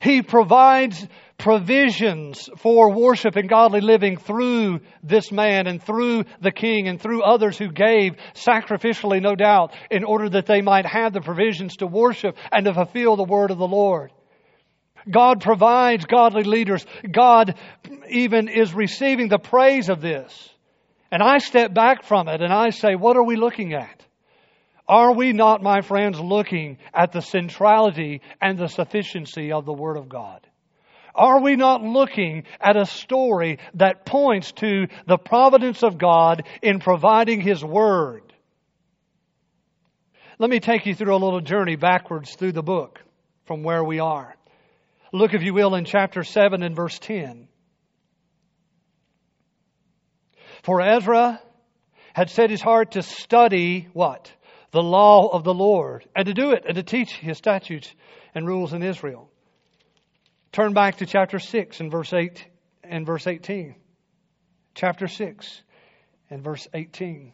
He 0.00 0.22
provides 0.22 1.06
provisions 1.40 2.48
for 2.58 2.92
worship 2.92 3.36
and 3.36 3.48
godly 3.48 3.80
living 3.80 4.16
through 4.16 4.80
this 5.02 5.32
man 5.32 5.66
and 5.66 5.82
through 5.82 6.24
the 6.40 6.52
king 6.52 6.86
and 6.86 7.00
through 7.00 7.22
others 7.22 7.58
who 7.58 7.72
gave 7.72 8.16
sacrificially, 8.34 9.20
no 9.20 9.34
doubt, 9.34 9.72
in 9.90 10.04
order 10.04 10.28
that 10.28 10.46
they 10.46 10.60
might 10.60 10.86
have 10.86 11.12
the 11.12 11.20
provisions 11.20 11.76
to 11.78 11.86
worship 11.86 12.36
and 12.52 12.66
to 12.66 12.74
fulfill 12.74 13.16
the 13.16 13.24
word 13.24 13.50
of 13.50 13.58
the 13.58 13.66
Lord. 13.66 14.12
God 15.10 15.40
provides 15.40 16.04
godly 16.04 16.44
leaders. 16.44 16.84
God 17.10 17.54
even 18.10 18.48
is 18.48 18.74
receiving 18.74 19.28
the 19.28 19.38
praise 19.38 19.88
of 19.88 20.00
this. 20.00 20.50
And 21.10 21.22
I 21.22 21.38
step 21.38 21.74
back 21.74 22.04
from 22.04 22.28
it 22.28 22.40
and 22.40 22.52
I 22.52 22.70
say, 22.70 22.94
what 22.94 23.16
are 23.16 23.24
we 23.24 23.36
looking 23.36 23.74
at? 23.74 24.04
Are 24.88 25.14
we 25.14 25.32
not, 25.32 25.62
my 25.62 25.82
friends, 25.82 26.18
looking 26.18 26.78
at 26.92 27.12
the 27.12 27.20
centrality 27.20 28.22
and 28.40 28.58
the 28.58 28.68
sufficiency 28.68 29.52
of 29.52 29.64
the 29.64 29.72
Word 29.72 29.96
of 29.96 30.08
God? 30.08 30.46
Are 31.14 31.40
we 31.40 31.56
not 31.56 31.82
looking 31.82 32.44
at 32.60 32.76
a 32.76 32.86
story 32.86 33.58
that 33.74 34.06
points 34.06 34.52
to 34.52 34.86
the 35.06 35.18
providence 35.18 35.82
of 35.82 35.98
God 35.98 36.44
in 36.62 36.80
providing 36.80 37.40
His 37.40 37.64
Word? 37.64 38.32
Let 40.38 40.50
me 40.50 40.60
take 40.60 40.86
you 40.86 40.94
through 40.94 41.14
a 41.14 41.22
little 41.22 41.40
journey 41.40 41.76
backwards 41.76 42.34
through 42.34 42.52
the 42.52 42.62
book 42.62 43.00
from 43.46 43.62
where 43.62 43.84
we 43.84 44.00
are. 44.00 44.34
Look, 45.12 45.34
if 45.34 45.42
you 45.42 45.52
will, 45.52 45.74
in 45.74 45.84
chapter 45.84 46.22
7 46.24 46.62
and 46.62 46.74
verse 46.74 46.98
10. 46.98 47.48
For 50.70 50.80
Ezra 50.80 51.42
had 52.14 52.30
set 52.30 52.48
his 52.48 52.62
heart 52.62 52.92
to 52.92 53.02
study 53.02 53.88
what? 53.92 54.32
The 54.70 54.80
law 54.80 55.26
of 55.26 55.42
the 55.42 55.52
Lord, 55.52 56.08
and 56.14 56.26
to 56.26 56.32
do 56.32 56.52
it, 56.52 56.62
and 56.64 56.76
to 56.76 56.84
teach 56.84 57.10
his 57.10 57.38
statutes 57.38 57.92
and 58.36 58.46
rules 58.46 58.72
in 58.72 58.84
Israel. 58.84 59.28
Turn 60.52 60.72
back 60.72 60.98
to 60.98 61.06
chapter 61.06 61.40
6 61.40 61.80
and 61.80 61.90
verse 61.90 62.12
8 62.12 62.46
and 62.84 63.04
verse 63.04 63.26
18. 63.26 63.74
Chapter 64.76 65.08
6 65.08 65.60
and 66.30 66.44
verse 66.44 66.68
18. 66.72 67.32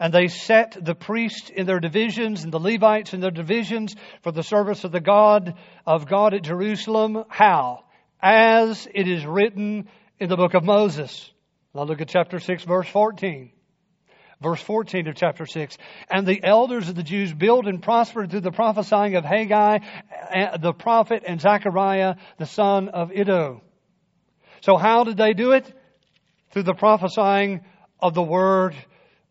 And 0.00 0.14
they 0.14 0.28
set 0.28 0.78
the 0.82 0.94
priests 0.94 1.50
in 1.50 1.66
their 1.66 1.78
divisions 1.78 2.42
and 2.42 2.54
the 2.54 2.58
Levites 2.58 3.12
in 3.12 3.20
their 3.20 3.30
divisions 3.30 3.94
for 4.22 4.32
the 4.32 4.42
service 4.42 4.82
of 4.84 4.92
the 4.92 5.00
God 5.00 5.58
of 5.84 6.06
God 6.06 6.32
at 6.32 6.42
Jerusalem. 6.42 7.22
How? 7.28 7.84
As 8.22 8.88
it 8.94 9.06
is 9.06 9.26
written 9.26 9.88
in 10.18 10.30
the 10.30 10.38
book 10.38 10.54
of 10.54 10.64
Moses. 10.64 11.30
Now 11.74 11.82
look 11.82 12.00
at 12.00 12.08
chapter 12.08 12.38
6 12.38 12.64
verse 12.64 12.88
14. 12.88 13.50
Verse 14.40 14.60
14 14.60 15.08
of 15.08 15.14
chapter 15.14 15.46
6. 15.46 15.78
And 16.10 16.26
the 16.26 16.40
elders 16.42 16.88
of 16.88 16.94
the 16.94 17.02
Jews 17.02 17.32
built 17.32 17.66
and 17.66 17.82
prospered 17.82 18.30
through 18.30 18.40
the 18.40 18.50
prophesying 18.50 19.16
of 19.16 19.24
Haggai, 19.24 19.78
eh, 20.30 20.56
the 20.58 20.72
prophet, 20.72 21.22
and 21.26 21.40
Zechariah, 21.40 22.16
the 22.38 22.46
son 22.46 22.88
of 22.88 23.10
Iddo. 23.10 23.62
So 24.60 24.76
how 24.76 25.04
did 25.04 25.16
they 25.16 25.32
do 25.32 25.52
it? 25.52 25.72
Through 26.50 26.64
the 26.64 26.74
prophesying 26.74 27.64
of 28.00 28.14
the 28.14 28.22
word 28.22 28.74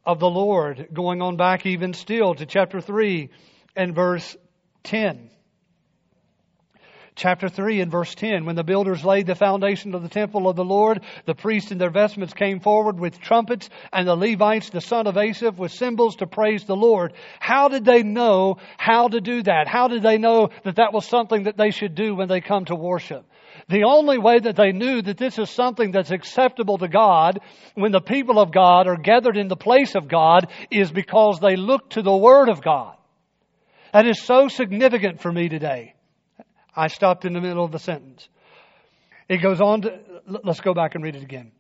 of 0.06 0.20
the 0.20 0.30
Lord, 0.30 0.88
going 0.94 1.22
on 1.22 1.38
back 1.38 1.66
even 1.66 1.94
still 1.94 2.34
to 2.36 2.46
chapter 2.46 2.82
3 2.82 3.30
and 3.76 3.96
verse 3.96 4.36
10. 4.84 5.30
Chapter 7.16 7.48
3 7.48 7.82
and 7.82 7.92
verse 7.92 8.16
10. 8.16 8.46
When 8.46 8.56
the 8.56 8.64
builders 8.64 9.06
laid 9.06 9.28
the 9.28 9.36
foundation 9.36 9.94
of 9.94 10.02
the 10.02 10.10
temple 10.10 10.48
of 10.48 10.56
the 10.56 10.66
Lord, 10.66 11.02
the 11.26 11.36
priests 11.36 11.72
in 11.72 11.78
their 11.78 11.92
vestments 11.92 12.34
came 12.34 12.60
forward 12.60 13.00
with 13.00 13.20
trumpets, 13.20 13.70
and 13.92 14.08
the 14.08 14.16
Levites, 14.16 14.72
the 14.72 14.82
son 14.82 15.06
of 15.06 15.16
Asaph, 15.16 15.58
with 15.58 15.72
cymbals 15.72 16.16
to 16.18 16.28
praise 16.28 16.66
the 16.66 16.76
Lord. 16.76 17.14
How 17.40 17.68
did 17.68 17.86
they 17.86 18.02
know 18.02 18.58
how 18.78 19.10
to 19.10 19.22
do 19.22 19.44
that? 19.44 19.68
How 19.68 19.88
did 19.88 20.02
they 20.02 20.18
know 20.18 20.50
that 20.64 20.78
that 20.78 20.92
was 20.92 21.06
something 21.06 21.44
that 21.44 21.56
they 21.56 21.70
should 21.70 21.94
do 21.94 22.16
when 22.16 22.28
they 22.28 22.42
come 22.42 22.66
to 22.66 22.76
worship? 22.76 23.26
The 23.70 23.84
only 23.84 24.18
way 24.18 24.40
that 24.40 24.56
they 24.56 24.72
knew 24.72 25.02
that 25.04 25.18
this 25.18 25.38
is 25.38 25.50
something 25.52 25.92
that's 25.92 26.12
acceptable 26.12 26.80
to 26.80 26.88
God 26.88 27.40
when 27.76 27.92
the 27.92 28.02
people 28.02 28.40
of 28.40 28.52
God 28.52 28.88
are 28.88 28.98
gathered 28.98 29.38
in 29.38 29.48
the 29.48 29.56
place 29.56 29.96
of 29.96 30.08
God 30.08 30.48
is 30.72 30.92
because 30.92 31.40
they 31.40 31.56
look 31.56 31.92
to 31.92 32.02
the 32.02 32.16
Word 32.16 32.50
of 32.50 32.64
God. 32.64 32.98
That 33.94 34.08
is 34.08 34.24
so 34.24 34.48
significant 34.48 35.22
for 35.22 35.32
me 35.32 35.50
today. 35.50 35.94
I 36.76 36.88
stopped 36.88 37.26
in 37.26 37.34
the 37.34 37.42
middle 37.42 37.64
of 37.64 37.72
the 37.72 37.80
sentence. 37.80 38.28
It 39.30 39.38
goes 39.38 39.62
on 39.62 39.82
to, 39.82 40.00
let's 40.44 40.62
go 40.62 40.74
back 40.74 40.96
and 40.96 41.04
read 41.04 41.16
it 41.16 41.24
again. 41.24 41.52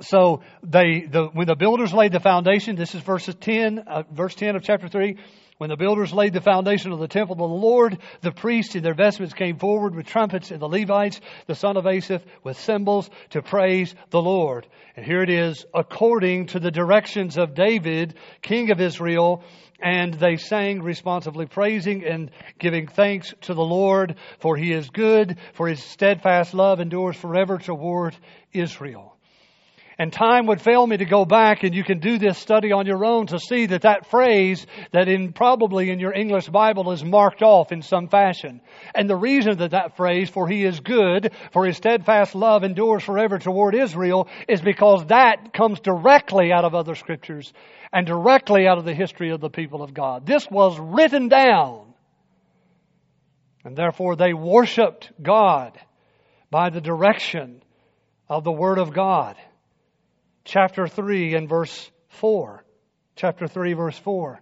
So 0.00 0.42
they, 0.62 1.06
the, 1.08 1.26
when 1.26 1.46
the 1.46 1.54
builders 1.54 1.92
laid 1.92 2.12
the 2.12 2.20
foundation, 2.20 2.76
this 2.76 2.94
is 2.94 3.02
verses 3.02 3.34
10, 3.36 3.78
uh, 3.78 4.02
verse 4.10 4.34
10 4.34 4.56
of 4.56 4.62
chapter 4.62 4.88
3. 4.88 5.16
When 5.58 5.70
the 5.70 5.76
builders 5.76 6.12
laid 6.12 6.32
the 6.32 6.40
foundation 6.40 6.90
of 6.90 6.98
the 6.98 7.06
temple 7.06 7.34
of 7.34 7.38
the 7.38 7.46
Lord, 7.46 7.98
the 8.22 8.32
priests 8.32 8.74
in 8.74 8.82
their 8.82 8.94
vestments 8.94 9.34
came 9.34 9.56
forward 9.56 9.94
with 9.94 10.06
trumpets, 10.06 10.50
and 10.50 10.60
the 10.60 10.68
Levites, 10.68 11.20
the 11.46 11.54
son 11.54 11.76
of 11.76 11.86
Asaph, 11.86 12.24
with 12.42 12.58
cymbals 12.58 13.08
to 13.30 13.40
praise 13.40 13.94
the 14.10 14.20
Lord. 14.20 14.66
And 14.96 15.06
here 15.06 15.22
it 15.22 15.30
is, 15.30 15.64
according 15.72 16.46
to 16.48 16.58
the 16.58 16.72
directions 16.72 17.38
of 17.38 17.54
David, 17.54 18.14
king 18.42 18.72
of 18.72 18.80
Israel, 18.80 19.44
and 19.80 20.14
they 20.14 20.38
sang 20.38 20.82
responsively 20.82 21.46
praising 21.46 22.04
and 22.04 22.32
giving 22.58 22.88
thanks 22.88 23.32
to 23.42 23.54
the 23.54 23.62
Lord, 23.62 24.16
for 24.40 24.56
he 24.56 24.72
is 24.72 24.90
good, 24.90 25.38
for 25.52 25.68
his 25.68 25.82
steadfast 25.82 26.52
love 26.52 26.80
endures 26.80 27.16
forever 27.16 27.58
toward 27.58 28.16
Israel. 28.52 29.13
And 29.98 30.12
time 30.12 30.46
would 30.46 30.60
fail 30.60 30.84
me 30.86 30.96
to 30.96 31.04
go 31.04 31.24
back 31.24 31.62
and 31.62 31.74
you 31.74 31.84
can 31.84 32.00
do 32.00 32.18
this 32.18 32.36
study 32.36 32.72
on 32.72 32.86
your 32.86 33.04
own 33.04 33.28
to 33.28 33.38
see 33.38 33.66
that 33.66 33.82
that 33.82 34.10
phrase 34.10 34.66
that 34.90 35.08
in 35.08 35.32
probably 35.32 35.90
in 35.90 36.00
your 36.00 36.12
English 36.12 36.48
Bible 36.48 36.90
is 36.90 37.04
marked 37.04 37.42
off 37.42 37.70
in 37.70 37.80
some 37.80 38.08
fashion. 38.08 38.60
And 38.94 39.08
the 39.08 39.16
reason 39.16 39.58
that 39.58 39.70
that 39.70 39.96
phrase, 39.96 40.28
for 40.28 40.48
he 40.48 40.64
is 40.64 40.80
good, 40.80 41.32
for 41.52 41.64
his 41.64 41.76
steadfast 41.76 42.34
love 42.34 42.64
endures 42.64 43.04
forever 43.04 43.38
toward 43.38 43.76
Israel, 43.76 44.28
is 44.48 44.60
because 44.60 45.06
that 45.06 45.52
comes 45.52 45.78
directly 45.78 46.52
out 46.52 46.64
of 46.64 46.74
other 46.74 46.96
scriptures 46.96 47.52
and 47.92 48.04
directly 48.04 48.66
out 48.66 48.78
of 48.78 48.84
the 48.84 48.94
history 48.94 49.30
of 49.30 49.40
the 49.40 49.50
people 49.50 49.80
of 49.80 49.94
God. 49.94 50.26
This 50.26 50.50
was 50.50 50.76
written 50.78 51.28
down. 51.28 51.94
And 53.64 53.76
therefore 53.76 54.16
they 54.16 54.34
worshiped 54.34 55.12
God 55.22 55.78
by 56.50 56.70
the 56.70 56.80
direction 56.80 57.62
of 58.28 58.42
the 58.42 58.52
Word 58.52 58.78
of 58.78 58.92
God 58.92 59.36
chapter 60.44 60.86
3 60.86 61.34
and 61.34 61.48
verse 61.48 61.90
4. 62.08 62.64
Chapter 63.16 63.46
3, 63.46 63.72
verse 63.74 63.98
4. 63.98 64.40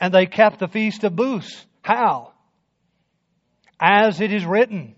And 0.00 0.12
they 0.12 0.26
kept 0.26 0.58
the 0.58 0.68
feast 0.68 1.04
of 1.04 1.14
booths. 1.14 1.66
How? 1.82 2.32
As 3.80 4.20
it 4.20 4.32
is 4.32 4.44
written. 4.44 4.94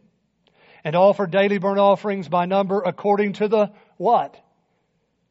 And 0.84 0.94
offered 0.94 1.30
daily 1.30 1.58
burnt 1.58 1.78
offerings 1.78 2.28
by 2.28 2.44
number 2.44 2.82
according 2.82 3.34
to 3.34 3.48
the 3.48 3.72
what? 3.96 4.38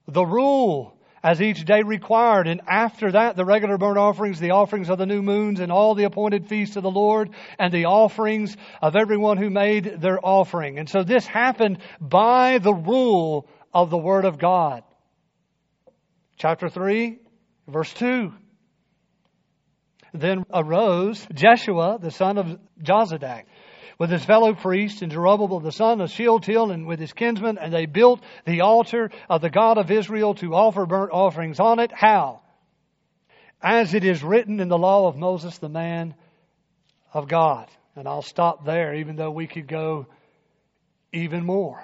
The 0.08 0.26
rule 0.26 0.98
as 1.24 1.42
each 1.42 1.64
day 1.64 1.82
required. 1.84 2.48
And 2.48 2.62
after 2.68 3.12
that, 3.12 3.36
the 3.36 3.46
regular 3.46 3.78
burnt 3.78 3.98
offerings, 3.98 4.40
the 4.40 4.52
offerings 4.52 4.90
of 4.90 4.98
the 4.98 5.06
new 5.06 5.22
moons, 5.22 5.60
and 5.60 5.72
all 5.72 5.96
the 5.96 6.04
appointed 6.04 6.48
feasts 6.48 6.76
of 6.76 6.84
the 6.84 6.92
Lord, 6.92 7.30
and 7.58 7.72
the 7.72 7.86
offerings 7.86 8.58
of 8.82 8.96
everyone 8.96 9.38
who 9.38 9.50
made 9.50 10.02
their 10.02 10.20
offering. 10.24 10.80
And 10.80 10.90
so 10.90 11.04
this 11.04 11.26
happened 11.26 11.78
by 12.02 12.58
the 12.58 12.74
rule 12.74 13.48
of 13.74 13.90
the 13.90 13.98
Word 13.98 14.26
of 14.26 14.38
God. 14.38 14.84
Chapter 16.38 16.70
3, 16.70 17.20
verse 17.68 17.94
2. 17.94 18.32
Then 20.14 20.46
arose 20.54 21.26
Jeshua, 21.34 21.98
the 22.00 22.12
son 22.12 22.38
of 22.38 22.60
Jozadak, 22.82 23.46
with 23.98 24.12
his 24.12 24.24
fellow 24.26 24.54
priests, 24.54 25.02
and 25.02 25.12
Zerubbabel, 25.12 25.60
the 25.60 25.72
son 25.72 26.02
of 26.02 26.12
Shealtiel, 26.12 26.72
and 26.72 26.86
with 26.86 27.00
his 27.00 27.14
kinsmen, 27.14 27.58
and 27.58 27.74
they 27.74 27.86
built 27.86 28.22
the 28.46 28.62
altar 28.62 29.10
of 29.30 29.42
the 29.42 29.50
God 29.50 29.78
of 29.78 29.90
Israel 29.90 30.36
to 30.36 30.54
offer 30.54 30.86
burnt 30.86 31.12
offerings 31.12 31.60
on 31.60 31.80
it. 31.80 31.92
How? 31.94 32.42
As 33.62 33.94
it 33.94 34.04
is 34.04 34.24
written 34.24 34.60
in 34.60 34.68
the 34.68 34.78
law 34.78 35.08
of 35.08 35.16
Moses, 35.16 35.58
the 35.58 35.70
man 35.70 36.16
of 37.14 37.28
God. 37.28 37.70
And 37.96 38.08
I'll 38.08 38.24
stop 38.24 38.66
there, 38.66 38.96
even 38.96 39.16
though 39.16 39.32
we 39.32 39.48
could 39.48 39.68
go 39.68 40.08
even 41.12 41.46
more. 41.46 41.84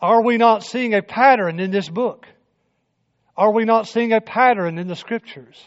Are 0.00 0.22
we 0.22 0.36
not 0.36 0.64
seeing 0.64 0.94
a 0.94 1.02
pattern 1.02 1.60
in 1.60 1.70
this 1.70 1.88
book? 1.88 2.26
Are 3.36 3.52
we 3.52 3.64
not 3.64 3.88
seeing 3.88 4.12
a 4.12 4.20
pattern 4.20 4.78
in 4.78 4.86
the 4.86 4.96
scriptures? 4.96 5.62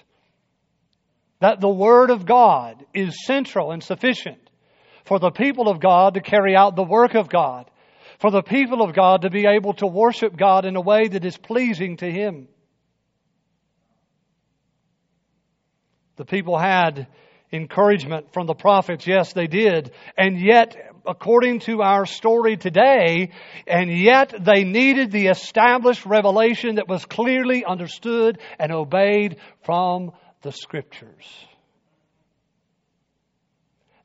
That 1.39 1.59
the 1.59 1.69
Word 1.69 2.09
of 2.09 2.25
God 2.25 2.85
is 2.93 3.25
central 3.25 3.71
and 3.71 3.83
sufficient 3.83 4.39
for 5.05 5.19
the 5.19 5.31
people 5.31 5.69
of 5.69 5.79
God 5.79 6.15
to 6.15 6.21
carry 6.21 6.55
out 6.55 6.75
the 6.75 6.83
work 6.83 7.15
of 7.15 7.29
God, 7.29 7.69
for 8.19 8.31
the 8.31 8.41
people 8.41 8.81
of 8.81 8.93
God 8.93 9.21
to 9.21 9.29
be 9.29 9.45
able 9.45 9.73
to 9.75 9.87
worship 9.87 10.35
God 10.35 10.65
in 10.65 10.75
a 10.75 10.81
way 10.81 11.07
that 11.07 11.25
is 11.25 11.37
pleasing 11.37 11.97
to 11.97 12.11
Him. 12.11 12.47
The 16.17 16.25
people 16.25 16.57
had 16.57 17.07
encouragement 17.51 18.33
from 18.33 18.47
the 18.47 18.55
prophets. 18.55 19.07
Yes, 19.07 19.33
they 19.33 19.47
did. 19.47 19.91
And 20.17 20.39
yet, 20.39 20.75
according 21.07 21.59
to 21.61 21.81
our 21.81 22.05
story 22.05 22.57
today, 22.57 23.31
and 23.65 23.89
yet 23.91 24.33
they 24.39 24.63
needed 24.63 25.11
the 25.11 25.27
established 25.27 26.05
revelation 26.05 26.75
that 26.75 26.87
was 26.87 27.05
clearly 27.05 27.65
understood 27.65 28.39
and 28.59 28.71
obeyed 28.71 29.37
from 29.63 30.11
the 30.41 30.51
scriptures. 30.51 31.25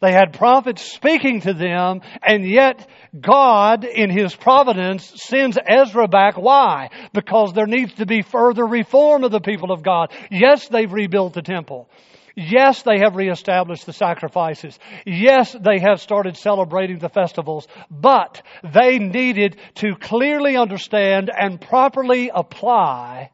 They 0.03 0.13
had 0.13 0.33
prophets 0.33 0.83
speaking 0.83 1.43
to 1.43 1.55
them, 1.55 2.01
and 2.23 2.45
yet 2.45 2.89
God, 3.19 3.85
in 3.85 4.11
His 4.11 4.35
providence, 4.35 5.13
sends 5.15 5.57
Ezra 5.65 6.09
back. 6.09 6.37
Why? 6.37 6.91
Because 7.13 7.53
there 7.53 7.69
needs 7.69 7.95
to 7.95 8.07
be 8.07 8.23
further 8.23 8.67
reform 8.67 9.23
of 9.23 9.31
the 9.31 9.41
people 9.41 9.71
of 9.71 9.85
God. 9.85 10.13
Yes, 10.29 10.67
they've 10.67 10.93
rebuilt 10.93 11.35
the 11.35 11.43
temple. 11.43 11.89
Yes, 12.35 12.83
they 12.83 12.99
have 12.99 13.17
reestablished 13.17 13.85
the 13.85 13.93
sacrifices. 13.93 14.79
Yes, 15.05 15.53
they 15.53 15.79
have 15.81 16.01
started 16.01 16.37
celebrating 16.37 16.99
the 16.99 17.09
festivals, 17.09 17.69
but 17.91 18.43
they 18.65 18.99
needed 18.99 19.59
to 19.77 19.95
clearly 19.97 20.57
understand 20.57 21.31
and 21.35 21.61
properly 21.61 22.31
apply 22.35 23.31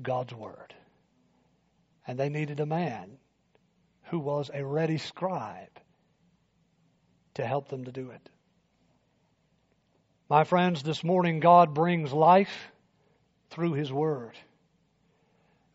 God's 0.00 0.34
Word. 0.34 0.74
And 2.06 2.18
they 2.18 2.28
needed 2.28 2.60
a 2.60 2.66
man 2.66 3.18
who 4.04 4.18
was 4.18 4.50
a 4.52 4.64
ready 4.64 4.98
scribe 4.98 5.80
to 7.34 7.44
help 7.44 7.68
them 7.68 7.84
to 7.84 7.92
do 7.92 8.10
it. 8.10 8.28
My 10.28 10.44
friends, 10.44 10.82
this 10.82 11.04
morning 11.04 11.40
God 11.40 11.74
brings 11.74 12.12
life 12.12 12.70
through 13.50 13.74
His 13.74 13.92
Word. 13.92 14.32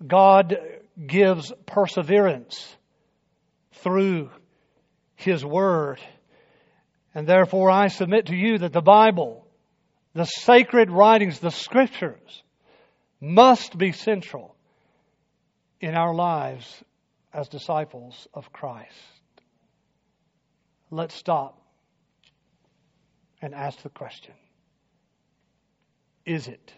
God 0.06 0.58
gives 1.06 1.52
perseverance 1.66 2.76
through 3.76 4.30
His 5.16 5.46
Word. 5.46 6.00
And 7.16 7.28
therefore, 7.28 7.72
I 7.72 7.88
submit 7.88 8.28
to 8.28 8.36
you 8.36 8.60
that 8.60 8.74
the 8.74 8.82
Bible, 8.82 9.48
the 10.14 10.26
sacred 10.26 10.92
writings, 10.92 11.40
the 11.40 11.52
Scriptures, 11.52 12.44
must 13.20 13.78
be 13.78 13.92
central 13.92 14.56
in 15.82 15.96
our 15.96 16.14
lives 16.14 16.84
as 17.34 17.48
disciples 17.48 18.28
of 18.34 18.52
Christ. 18.52 18.94
Let's 20.92 21.16
stop 21.16 21.62
and 23.42 23.54
ask 23.54 23.82
the 23.82 23.90
question 23.90 24.34
Is 26.26 26.48
it 26.48 26.74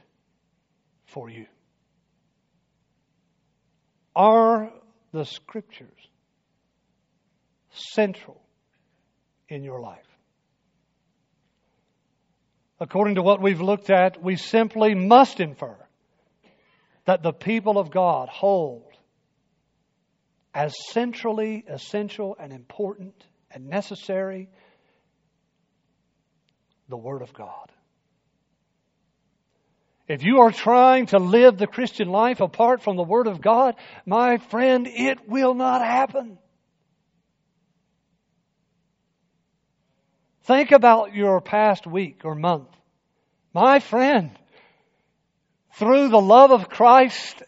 for 1.06 1.30
you? 1.30 1.46
Are 4.16 4.72
the 5.12 5.26
scriptures 5.26 6.08
central 7.70 8.42
in 9.50 9.64
your 9.64 9.80
life? 9.80 10.06
According 12.80 13.16
to 13.16 13.22
what 13.22 13.42
we've 13.42 13.62
looked 13.62 13.90
at, 13.90 14.22
we 14.22 14.36
simply 14.36 14.96
must 14.96 15.40
infer 15.40 15.78
that 17.06 17.22
the 17.22 17.32
people 17.32 17.78
of 17.78 17.92
God 17.92 18.28
hold 18.28 18.92
as 20.54 20.74
centrally 20.90 21.64
essential 21.68 22.36
and 22.40 22.52
important 22.52 23.14
and 23.52 23.68
necessary 23.68 24.50
the 26.90 26.98
Word 26.98 27.22
of 27.22 27.34
God. 27.34 27.72
If 30.12 30.26
you 30.26 30.42
are 30.42 30.52
trying 30.52 31.06
to 31.08 31.20
live 31.20 31.58
the 31.58 31.68
Christian 31.68 32.10
life 32.10 32.42
apart 32.42 32.84
from 32.84 32.98
the 32.98 33.04
Word 33.04 33.28
of 33.28 33.40
God, 33.40 33.76
my 34.06 34.40
friend, 34.40 34.86
it 34.86 35.26
will 35.26 35.54
not 35.54 35.82
happen. 35.82 36.38
Think 40.44 40.74
about 40.74 41.16
your 41.16 41.40
past 41.40 41.88
week 41.88 42.26
or 42.26 42.36
month. 42.36 42.68
My 43.54 43.80
friend, 43.80 44.32
through 45.76 46.10
the 46.10 46.20
love 46.20 46.52
of 46.52 46.68
Christ, 46.68 47.42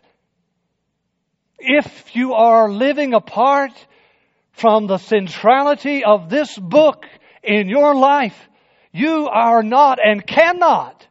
if 1.59 2.15
you 2.15 2.31
are 2.31 2.71
living 2.71 3.13
apart 3.13 3.73
from 4.53 4.87
the 4.87 4.99
centrality 4.99 6.05
of 6.05 6.29
this 6.29 6.57
book 6.57 7.03
in 7.43 7.67
your 7.67 7.93
life, 7.93 8.39
you 8.93 9.27
are 9.27 9.63
not 9.63 9.99
and 10.01 10.25
cannot 10.25 11.05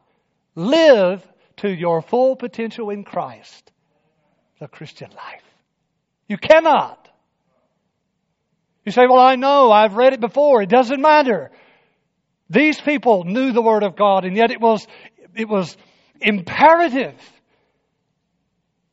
live 0.54 1.22
to 1.62 1.72
your 1.72 2.02
full 2.02 2.34
potential 2.34 2.90
in 2.90 3.04
Christ, 3.04 3.70
the 4.60 4.66
Christian 4.66 5.10
life. 5.10 5.44
You 6.28 6.36
cannot. 6.36 7.08
You 8.84 8.90
say, 8.90 9.02
well, 9.08 9.20
I 9.20 9.36
know, 9.36 9.70
I've 9.70 9.94
read 9.94 10.12
it 10.12 10.20
before, 10.20 10.60
it 10.62 10.68
doesn't 10.68 11.00
matter. 11.00 11.52
These 12.50 12.80
people 12.80 13.24
knew 13.24 13.52
the 13.52 13.62
Word 13.62 13.84
of 13.84 13.96
God, 13.96 14.24
and 14.24 14.36
yet 14.36 14.50
it 14.50 14.60
was, 14.60 14.86
it 15.36 15.48
was 15.48 15.76
imperative 16.20 17.14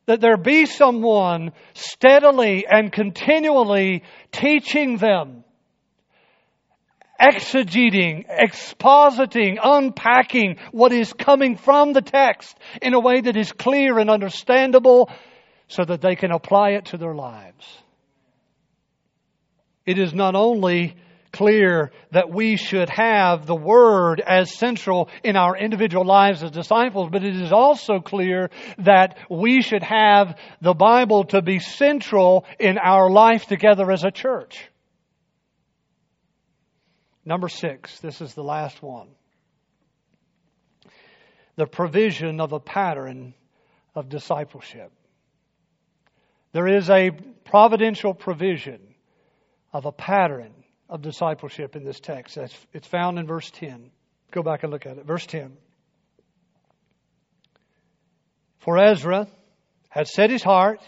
that 0.06 0.20
there 0.20 0.36
be 0.36 0.64
someone 0.64 1.52
steadily 1.74 2.66
and 2.68 2.92
continually 2.92 4.04
teaching 4.30 4.96
them 4.96 5.42
exegeting, 7.20 8.24
expositing, 8.28 9.58
unpacking 9.62 10.56
what 10.72 10.92
is 10.92 11.12
coming 11.12 11.56
from 11.56 11.92
the 11.92 12.02
text 12.02 12.56
in 12.80 12.94
a 12.94 13.00
way 13.00 13.20
that 13.20 13.36
is 13.36 13.52
clear 13.52 13.98
and 13.98 14.08
understandable 14.08 15.10
so 15.68 15.84
that 15.84 16.00
they 16.00 16.16
can 16.16 16.32
apply 16.32 16.70
it 16.70 16.86
to 16.86 16.96
their 16.96 17.14
lives. 17.14 17.66
It 19.86 19.98
is 19.98 20.14
not 20.14 20.34
only 20.34 20.96
clear 21.32 21.92
that 22.10 22.30
we 22.30 22.56
should 22.56 22.88
have 22.90 23.46
the 23.46 23.54
Word 23.54 24.20
as 24.20 24.52
central 24.56 25.08
in 25.22 25.36
our 25.36 25.56
individual 25.56 26.04
lives 26.04 26.42
as 26.42 26.50
disciples, 26.50 27.08
but 27.10 27.24
it 27.24 27.36
is 27.36 27.52
also 27.52 28.00
clear 28.00 28.50
that 28.78 29.16
we 29.28 29.62
should 29.62 29.82
have 29.82 30.36
the 30.60 30.74
Bible 30.74 31.24
to 31.24 31.42
be 31.42 31.58
central 31.58 32.44
in 32.58 32.78
our 32.78 33.10
life 33.10 33.46
together 33.46 33.90
as 33.90 34.04
a 34.04 34.10
church. 34.10 34.69
Number 37.24 37.48
six, 37.48 38.00
this 38.00 38.20
is 38.20 38.34
the 38.34 38.42
last 38.42 38.82
one. 38.82 39.08
The 41.56 41.66
provision 41.66 42.40
of 42.40 42.52
a 42.52 42.60
pattern 42.60 43.34
of 43.94 44.08
discipleship. 44.08 44.92
There 46.52 46.66
is 46.66 46.88
a 46.88 47.10
providential 47.44 48.14
provision 48.14 48.80
of 49.72 49.84
a 49.84 49.92
pattern 49.92 50.52
of 50.88 51.02
discipleship 51.02 51.76
in 51.76 51.84
this 51.84 52.00
text. 52.00 52.38
It's 52.72 52.86
found 52.86 53.18
in 53.18 53.26
verse 53.26 53.50
10. 53.50 53.90
Go 54.32 54.42
back 54.42 54.62
and 54.62 54.72
look 54.72 54.86
at 54.86 54.98
it. 54.98 55.06
Verse 55.06 55.26
10. 55.26 55.56
For 58.58 58.78
Ezra 58.78 59.28
had 59.88 60.06
set 60.08 60.30
his 60.30 60.42
heart 60.42 60.80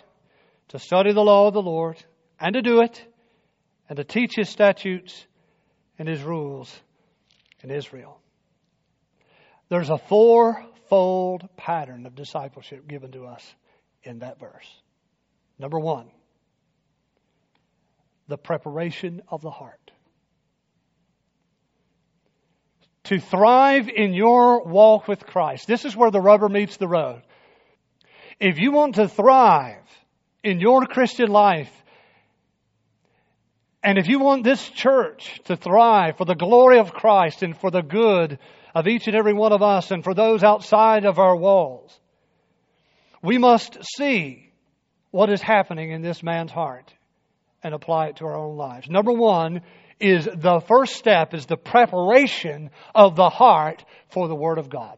to 0.68 0.78
study 0.78 1.12
the 1.12 1.20
law 1.20 1.48
of 1.48 1.54
the 1.54 1.62
Lord 1.62 2.02
and 2.40 2.54
to 2.54 2.62
do 2.62 2.80
it 2.80 3.04
and 3.88 3.96
to 3.96 4.04
teach 4.04 4.32
his 4.36 4.48
statutes 4.48 5.26
and 6.02 6.08
his 6.08 6.24
rules 6.24 6.68
in 7.62 7.70
Israel. 7.70 8.18
There's 9.68 9.88
a 9.88 9.98
fourfold 9.98 11.48
pattern 11.56 12.06
of 12.06 12.16
discipleship 12.16 12.88
given 12.88 13.12
to 13.12 13.26
us 13.26 13.54
in 14.02 14.18
that 14.18 14.40
verse. 14.40 14.66
Number 15.60 15.78
one, 15.78 16.10
the 18.26 18.36
preparation 18.36 19.22
of 19.28 19.42
the 19.42 19.52
heart. 19.52 19.92
To 23.04 23.20
thrive 23.20 23.88
in 23.88 24.12
your 24.12 24.64
walk 24.64 25.06
with 25.06 25.24
Christ, 25.24 25.68
this 25.68 25.84
is 25.84 25.96
where 25.96 26.10
the 26.10 26.20
rubber 26.20 26.48
meets 26.48 26.78
the 26.78 26.88
road. 26.88 27.22
If 28.40 28.58
you 28.58 28.72
want 28.72 28.96
to 28.96 29.06
thrive 29.06 29.86
in 30.42 30.58
your 30.58 30.84
Christian 30.84 31.28
life, 31.28 31.70
and 33.82 33.98
if 33.98 34.06
you 34.06 34.20
want 34.20 34.44
this 34.44 34.68
church 34.68 35.40
to 35.44 35.56
thrive 35.56 36.16
for 36.16 36.24
the 36.24 36.34
glory 36.34 36.78
of 36.78 36.92
Christ 36.92 37.42
and 37.42 37.56
for 37.56 37.70
the 37.70 37.82
good 37.82 38.38
of 38.74 38.86
each 38.86 39.06
and 39.06 39.16
every 39.16 39.32
one 39.32 39.52
of 39.52 39.62
us 39.62 39.90
and 39.90 40.04
for 40.04 40.14
those 40.14 40.44
outside 40.44 41.04
of 41.04 41.18
our 41.18 41.36
walls, 41.36 41.98
we 43.22 43.38
must 43.38 43.78
see 43.96 44.52
what 45.10 45.30
is 45.30 45.42
happening 45.42 45.90
in 45.90 46.02
this 46.02 46.22
man's 46.22 46.52
heart 46.52 46.92
and 47.62 47.74
apply 47.74 48.08
it 48.08 48.16
to 48.16 48.24
our 48.24 48.36
own 48.36 48.56
lives. 48.56 48.88
Number 48.88 49.12
one 49.12 49.62
is 50.00 50.24
the 50.24 50.60
first 50.60 50.96
step 50.96 51.34
is 51.34 51.46
the 51.46 51.56
preparation 51.56 52.70
of 52.94 53.14
the 53.16 53.28
heart 53.28 53.84
for 54.10 54.28
the 54.28 54.34
Word 54.34 54.58
of 54.58 54.68
God. 54.68 54.96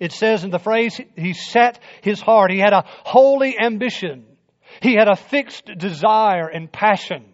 It 0.00 0.12
says 0.12 0.44
in 0.44 0.50
the 0.50 0.58
phrase, 0.58 1.00
he 1.16 1.32
set 1.32 1.80
his 2.02 2.20
heart. 2.20 2.52
He 2.52 2.58
had 2.58 2.72
a 2.72 2.84
holy 3.04 3.58
ambition 3.58 4.26
he 4.80 4.94
had 4.94 5.08
a 5.08 5.16
fixed 5.16 5.66
desire 5.78 6.48
and 6.48 6.70
passion 6.70 7.24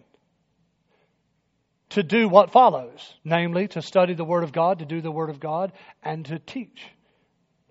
to 1.89 2.03
do 2.03 2.27
what 2.27 2.51
follows, 2.51 3.13
namely 3.23 3.67
to 3.69 3.81
study 3.81 4.13
the 4.13 4.25
Word 4.25 4.43
of 4.43 4.51
God, 4.51 4.79
to 4.79 4.85
do 4.85 5.01
the 5.01 5.11
Word 5.11 5.29
of 5.29 5.39
God, 5.39 5.71
and 6.03 6.25
to 6.25 6.39
teach, 6.39 6.85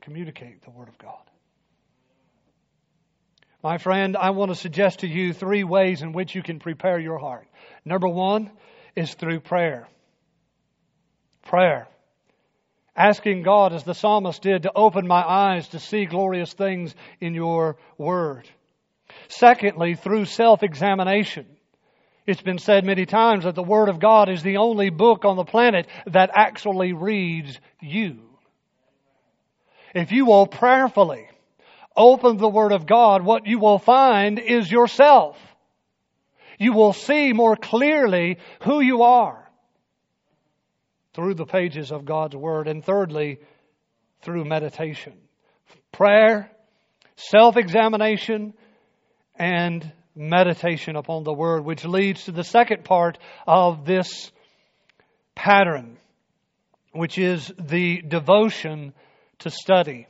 communicate 0.01 0.63
the 0.63 0.71
Word 0.71 0.89
of 0.89 0.99
God. 0.99 1.19
My 3.63 3.79
friend, 3.79 4.17
I 4.17 4.31
want 4.31 4.51
to 4.51 4.55
suggest 4.55 5.01
to 5.01 5.09
you 5.09 5.33
three 5.33 5.65
ways 5.65 6.03
in 6.03 6.13
which 6.13 6.35
you 6.35 6.43
can 6.43 6.59
prepare 6.59 6.99
your 6.99 7.19
heart. 7.19 7.49
Number 7.85 8.09
one 8.09 8.51
is 8.95 9.15
through 9.15 9.41
prayer. 9.41 9.89
Prayer. 11.47 11.89
Asking 12.95 13.43
God, 13.43 13.73
as 13.73 13.83
the 13.83 13.95
psalmist 13.95 14.43
did, 14.43 14.63
to 14.63 14.73
open 14.75 15.07
my 15.07 15.23
eyes 15.23 15.67
to 15.69 15.81
see 15.81 16.05
glorious 16.05 16.53
things 16.53 16.95
in 17.21 17.35
your 17.35 17.77
Word. 17.99 18.49
Secondly, 19.29 19.95
through 19.95 20.27
self-examination. 20.27 21.47
It's 22.27 22.43
been 22.43 22.59
said 22.59 22.85
many 22.85 23.05
times 23.05 23.45
that 23.45 23.55
the 23.55 23.63
Word 23.63 23.89
of 23.89 24.01
God 24.01 24.31
is 24.31 24.43
the 24.43 24.57
only 24.57 24.91
book 24.91 25.25
on 25.25 25.37
the 25.37 25.45
planet 25.45 25.87
that 26.07 26.31
actually 26.35 26.93
reads 26.93 27.59
you. 27.83 28.21
If 29.95 30.11
you 30.11 30.25
will 30.27 30.47
prayerfully 30.47 31.29
open 31.97 32.39
the 32.39 32.49
Word 32.49 32.73
of 32.73 32.87
God, 32.87 33.23
what 33.23 33.47
you 33.47 33.59
will 33.59 33.79
find 33.79 34.39
is 34.39 34.71
yourself. 34.71 35.39
You 36.59 36.73
will 36.73 36.93
see 36.93 37.33
more 37.33 37.57
clearly 37.57 38.39
who 38.63 38.81
you 38.81 39.03
are 39.03 39.49
through 41.13 41.35
the 41.35 41.47
pages 41.47 41.93
of 41.93 42.05
God's 42.05 42.35
Word. 42.35 42.69
And 42.69 42.85
thirdly, 42.85 43.39
through 44.23 44.45
meditation. 44.47 45.13
Prayer, 45.93 46.51
self-examination, 47.17 48.55
and 49.37 49.93
meditation 50.15 50.97
upon 50.97 51.25
the 51.25 51.33
Word, 51.33 51.65
which 51.65 51.85
leads 51.85 52.25
to 52.25 52.33
the 52.33 52.45
second 52.45 52.85
part 52.85 53.19
of 53.47 53.85
this 53.85 54.31
pattern, 55.35 55.97
which 56.93 57.19
is 57.19 57.53
the 57.59 58.01
devotion 58.03 58.93
to 59.41 59.51
study. 59.51 60.07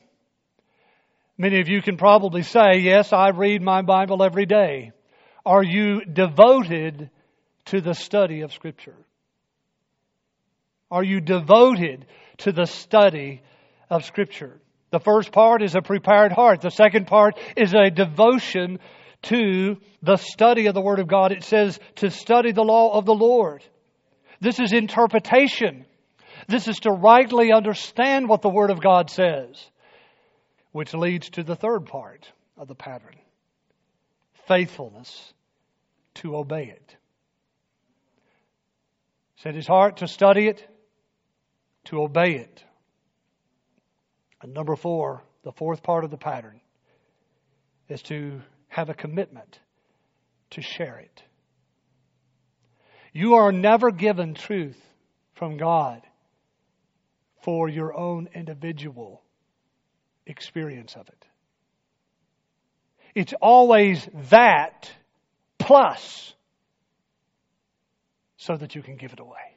Many 1.37 1.61
of 1.61 1.69
you 1.69 1.83
can 1.83 1.97
probably 1.97 2.43
say, 2.43 2.79
Yes, 2.79 3.13
I 3.13 3.31
read 3.31 3.63
my 3.63 3.83
Bible 3.83 4.23
every 4.23 4.47
day. 4.47 4.93
Are 5.45 5.63
you 5.65 6.05
devoted 6.05 7.11
to 7.67 7.81
the 7.81 7.95
study 7.95 8.43
of 8.43 8.53
Scripture? 8.53 8.97
Are 10.91 11.03
you 11.03 11.21
devoted 11.21 12.07
to 12.39 12.53
the 12.53 12.67
study 12.67 13.43
of 13.91 14.05
Scripture? 14.05 14.61
The 14.91 15.01
first 15.01 15.33
part 15.33 15.63
is 15.63 15.75
a 15.75 15.83
prepared 15.83 16.31
heart. 16.31 16.61
The 16.61 16.71
second 16.71 17.09
part 17.09 17.37
is 17.57 17.75
a 17.75 17.91
devotion 17.91 18.79
to 19.25 19.79
the 20.03 20.17
study 20.17 20.67
of 20.67 20.75
the 20.75 20.81
Word 20.81 21.01
of 21.01 21.09
God. 21.09 21.33
It 21.33 21.45
says 21.45 21.79
to 21.97 22.11
study 22.11 22.53
the 22.53 22.63
law 22.63 22.97
of 22.97 23.05
the 23.05 23.15
Lord. 23.15 23.63
This 24.41 24.61
is 24.61 24.73
interpretation. 24.73 25.87
This 26.49 26.69
is 26.69 26.81
to 26.81 26.91
rightly 26.91 27.53
understand 27.53 28.29
what 28.29 28.43
the 28.43 28.51
Word 28.51 28.71
of 28.71 28.81
God 28.81 29.11
says, 29.11 29.63
which 30.73 30.95
leads 30.95 31.31
to 31.31 31.43
the 31.43 31.57
third 31.57 31.87
part 31.87 32.31
of 32.57 32.69
the 32.69 32.75
pattern 32.75 33.17
faithfulness 34.47 35.33
to 36.15 36.37
obey 36.37 36.65
it. 36.65 36.97
Set 39.37 39.55
his 39.55 39.67
heart 39.67 39.99
to 39.99 40.09
study 40.09 40.49
it, 40.49 40.67
to 41.85 42.03
obey 42.03 42.37
it. 42.37 42.65
And 44.43 44.55
number 44.55 44.77
four, 44.77 45.23
the 45.43 45.53
fourth 45.53 45.83
part 45.83 46.05
of 46.05 46.11
the 46.11 46.17
pattern, 46.17 46.61
is 47.89 48.03
to 48.03 48.41
have 48.75 48.91
a 48.91 48.95
commitment 48.95 49.61
to 50.51 50.61
share 50.61 50.99
it. 50.99 51.23
You 53.13 53.35
are 53.35 53.53
never 53.53 53.93
given 53.93 54.35
truth 54.35 54.81
from 55.35 55.59
God 55.59 56.03
for 57.45 57.69
your 57.69 57.97
own 57.97 58.29
individual 58.35 59.23
experience 60.27 60.97
of 60.97 61.09
it. 61.09 61.25
It's 63.15 63.33
always 63.41 64.09
that 64.31 64.91
plus 65.61 66.35
so 68.37 68.57
that 68.57 68.75
you 68.75 68.83
can 68.83 68.97
give 68.97 69.13
it 69.13 69.21
away. 69.21 69.57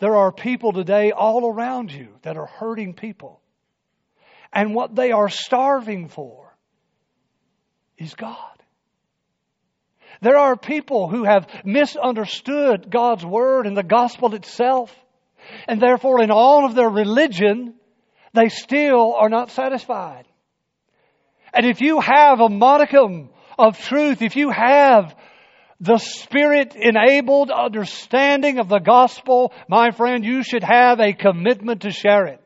There 0.00 0.16
are 0.16 0.30
people 0.30 0.74
today 0.74 1.12
all 1.12 1.50
around 1.50 1.92
you 1.92 2.08
that 2.24 2.36
are 2.36 2.44
hurting 2.44 2.92
people. 2.92 3.40
And 4.52 4.74
what 4.74 4.94
they 4.94 5.12
are 5.12 5.30
starving 5.30 6.10
for 6.10 6.49
is 8.00 8.14
God. 8.14 8.36
There 10.22 10.36
are 10.36 10.56
people 10.56 11.08
who 11.08 11.24
have 11.24 11.46
misunderstood 11.64 12.90
God's 12.90 13.24
Word 13.24 13.66
and 13.66 13.76
the 13.76 13.82
gospel 13.82 14.34
itself. 14.34 14.94
And 15.68 15.80
therefore, 15.80 16.22
in 16.22 16.30
all 16.30 16.66
of 16.66 16.74
their 16.74 16.88
religion, 16.88 17.74
they 18.34 18.48
still 18.48 19.14
are 19.14 19.28
not 19.28 19.50
satisfied. 19.50 20.26
And 21.54 21.64
if 21.66 21.80
you 21.80 22.00
have 22.00 22.40
a 22.40 22.48
modicum 22.48 23.30
of 23.58 23.78
truth, 23.78 24.22
if 24.22 24.36
you 24.36 24.50
have 24.50 25.14
the 25.80 25.98
Spirit 25.98 26.76
enabled 26.76 27.50
understanding 27.50 28.58
of 28.58 28.68
the 28.68 28.78
gospel, 28.78 29.52
my 29.68 29.90
friend, 29.90 30.24
you 30.24 30.42
should 30.42 30.62
have 30.62 31.00
a 31.00 31.14
commitment 31.14 31.82
to 31.82 31.90
share 31.90 32.26
it. 32.26 32.40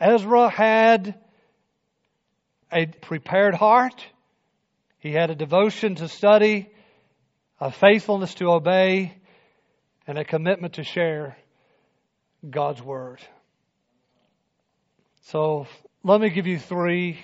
Ezra 0.00 0.48
had 0.48 1.14
a 2.72 2.86
prepared 2.86 3.54
heart. 3.54 4.04
He 4.98 5.12
had 5.12 5.30
a 5.30 5.34
devotion 5.34 5.96
to 5.96 6.08
study, 6.08 6.70
a 7.60 7.70
faithfulness 7.70 8.34
to 8.34 8.50
obey, 8.50 9.16
and 10.06 10.18
a 10.18 10.24
commitment 10.24 10.74
to 10.74 10.84
share 10.84 11.36
God's 12.48 12.82
Word. 12.82 13.20
So 15.22 15.66
let 16.02 16.20
me 16.20 16.30
give 16.30 16.46
you 16.46 16.58
three 16.58 17.20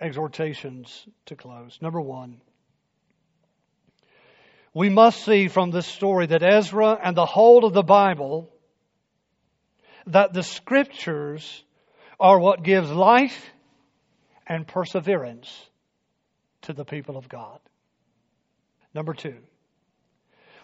exhortations 0.00 1.06
to 1.26 1.36
close. 1.36 1.78
Number 1.80 2.00
one, 2.00 2.40
we 4.72 4.88
must 4.88 5.24
see 5.24 5.48
from 5.48 5.70
this 5.70 5.86
story 5.86 6.26
that 6.26 6.42
Ezra 6.42 6.98
and 7.02 7.16
the 7.16 7.26
whole 7.26 7.64
of 7.64 7.72
the 7.72 7.82
Bible 7.82 8.48
that 10.06 10.32
the 10.32 10.42
scriptures 10.42 11.64
are 12.18 12.38
what 12.38 12.62
gives 12.62 12.90
life 12.90 13.50
and 14.50 14.66
perseverance 14.66 15.48
to 16.62 16.72
the 16.72 16.84
people 16.84 17.16
of 17.16 17.28
God. 17.28 17.60
Number 18.92 19.14
two, 19.14 19.36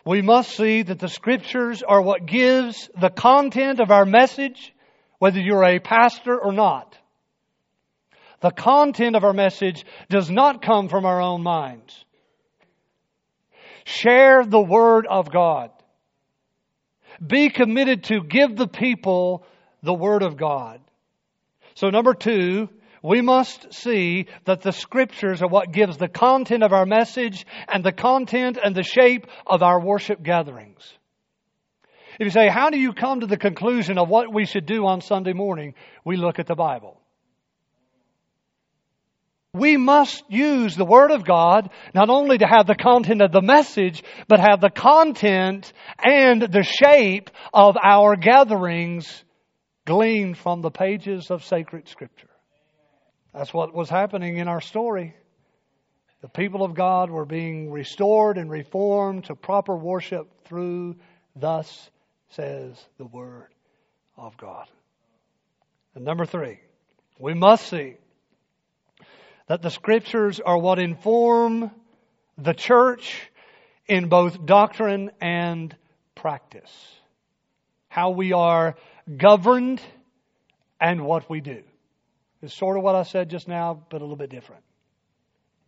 we 0.05 0.23
must 0.23 0.57
see 0.57 0.83
that 0.83 0.99
the 0.99 1.09
scriptures 1.09 1.85
are 1.85 2.03
what 2.03 2.27
gives 2.27 2.91
the 3.01 3.11
content 3.11 3.79
of 3.79 3.93
our 3.93 4.05
message, 4.05 4.75
whether 5.21 5.39
you're 5.39 5.65
a 5.65 5.79
pastor 5.79 6.37
or 6.37 6.53
not. 6.53 6.99
The 8.41 8.51
content 8.51 9.15
of 9.15 9.23
our 9.23 9.33
message 9.33 9.87
does 10.11 10.29
not 10.29 10.63
come 10.63 10.89
from 10.89 11.07
our 11.07 11.23
own 11.23 11.45
minds. 11.45 12.05
Share 13.85 14.45
the 14.45 14.61
Word 14.61 15.07
of 15.07 15.33
God. 15.33 15.71
Be 17.25 17.51
committed 17.51 18.03
to 18.05 18.21
give 18.21 18.57
the 18.57 18.67
people 18.67 19.47
the 19.85 19.95
Word 19.95 20.25
of 20.25 20.37
God. 20.37 20.81
So 21.77 21.91
number 21.91 22.15
two, 22.15 22.69
we 23.07 23.23
must 23.23 23.73
see 23.73 24.27
that 24.47 24.63
the 24.63 24.73
scriptures 24.73 25.41
are 25.41 25.49
what 25.49 25.73
gives 25.73 25.97
the 25.97 26.09
content 26.09 26.65
of 26.65 26.73
our 26.73 26.85
message 26.85 27.47
and 27.69 27.85
the 27.85 27.93
content 27.93 28.59
and 28.63 28.75
the 28.75 28.83
shape 28.83 29.27
of 29.47 29.63
our 29.63 29.81
worship 29.81 30.23
gatherings. 30.23 30.83
If 32.19 32.25
you 32.25 32.31
say, 32.31 32.49
how 32.49 32.71
do 32.71 32.79
you 32.79 32.93
come 32.93 33.21
to 33.21 33.27
the 33.27 33.37
conclusion 33.37 33.97
of 33.97 34.09
what 34.09 34.33
we 34.33 34.45
should 34.45 34.67
do 34.67 34.87
on 34.87 35.03
Sunday 35.03 35.35
morning? 35.35 35.75
We 36.05 36.17
look 36.17 36.41
at 36.41 36.47
the 36.47 36.57
Bible 36.57 37.01
we 39.57 39.77
must 39.79 40.23
use 40.29 40.77
the 40.77 40.85
Word 40.85 41.11
of 41.11 41.25
God 41.25 41.71
not 41.95 42.11
only 42.11 42.37
to 42.37 42.47
have 42.47 42.67
the 42.67 42.75
content 42.75 43.23
of 43.23 43.33
the 43.33 43.41
message, 43.41 44.03
but 44.29 44.39
have 44.39 44.61
the 44.61 44.71
content 44.71 45.73
and 46.05 46.43
the 46.43 46.63
shape 46.63 47.31
of 47.55 47.77
our 47.83 48.17
gatherings 48.17 49.25
gleaned 49.87 50.37
from 50.37 50.61
the 50.61 50.71
pages 50.71 51.31
of 51.31 51.43
sacred 51.43 51.89
Scripture. 51.89 52.29
That's 53.37 53.53
what 53.53 53.75
was 53.75 53.91
happening 53.91 54.39
in 54.39 54.49
our 54.49 54.63
story. 54.63 55.15
The 56.23 56.29
people 56.29 56.63
of 56.63 56.73
God 56.73 57.11
were 57.11 57.27
being 57.27 57.71
restored 57.71 58.39
and 58.39 58.51
reformed 58.51 59.27
to 59.27 59.35
proper 59.35 59.77
worship 59.77 60.27
through, 60.47 60.97
thus 61.35 61.91
says 62.31 62.83
the 62.97 63.05
Word 63.05 63.49
of 64.17 64.39
God. 64.39 64.67
And 65.95 66.03
number 66.03 66.25
three, 66.25 66.61
we 67.19 67.35
must 67.35 67.69
see 67.69 67.97
that 69.49 69.61
the 69.61 69.71
scriptures 69.71 70.41
are 70.41 70.57
what 70.57 70.79
inform 70.79 71.71
the 72.39 72.55
church 72.55 73.21
in 73.87 74.09
both 74.09 74.47
doctrine 74.47 75.11
and 75.21 75.77
practice. 76.15 76.73
How 77.89 78.11
we 78.11 78.33
are 78.33 78.77
governed 79.15 79.83
and 80.81 81.05
what 81.05 81.29
we 81.29 81.43
do. 81.43 81.63
It's 82.43 82.55
sort 82.55 82.77
of 82.77 82.83
what 82.83 82.95
I 82.95 83.03
said 83.03 83.31
just 83.31 83.49
now, 83.49 83.83
but 83.89 84.01
a 84.01 84.05
little 84.05 84.17
bit 84.17 84.31
different. 84.31 84.63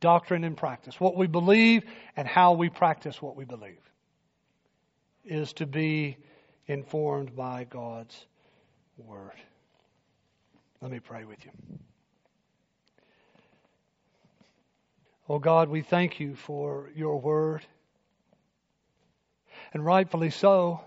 Doctrine 0.01 0.45
and 0.45 0.57
practice. 0.57 1.01
What 1.01 1.16
we 1.16 1.27
believe 1.27 1.85
and 2.16 2.29
how 2.29 2.53
we 2.53 2.69
practice 2.69 3.21
what 3.21 3.37
we 3.37 3.45
believe 3.45 3.81
is 5.25 5.53
to 5.55 5.66
be 5.66 6.16
informed 6.66 7.35
by 7.35 7.64
God's 7.64 8.27
Word. 8.97 9.33
Let 10.81 10.91
me 10.91 11.01
pray 11.01 11.25
with 11.25 11.45
you. 11.45 11.51
Oh 15.29 15.39
God, 15.39 15.69
we 15.69 15.83
thank 15.83 16.21
you 16.21 16.37
for 16.37 16.91
your 16.95 17.21
word. 17.21 17.62
And 19.75 19.85
rightfully 19.85 20.31
so. 20.31 20.81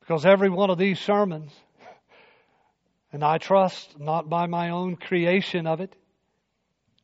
Because 0.00 0.26
every 0.26 0.48
one 0.48 0.70
of 0.70 0.78
these 0.78 0.98
sermons, 0.98 1.52
and 3.12 3.24
I 3.24 3.38
trust 3.38 3.98
not 3.98 4.28
by 4.28 4.46
my 4.46 4.70
own 4.70 4.96
creation 4.96 5.66
of 5.66 5.80
it, 5.80 5.94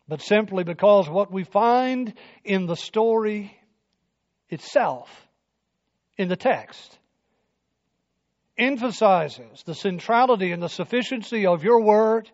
but 0.08 0.22
simply 0.22 0.64
because 0.64 1.08
what 1.08 1.32
we 1.32 1.44
find 1.44 2.14
in 2.44 2.66
the 2.66 2.76
story 2.76 3.56
itself, 4.48 5.10
in 6.16 6.28
the 6.28 6.36
text, 6.36 6.98
emphasizes 8.56 9.62
the 9.64 9.74
centrality 9.74 10.52
and 10.52 10.62
the 10.62 10.68
sufficiency 10.68 11.46
of 11.46 11.64
your 11.64 11.82
word 11.82 12.30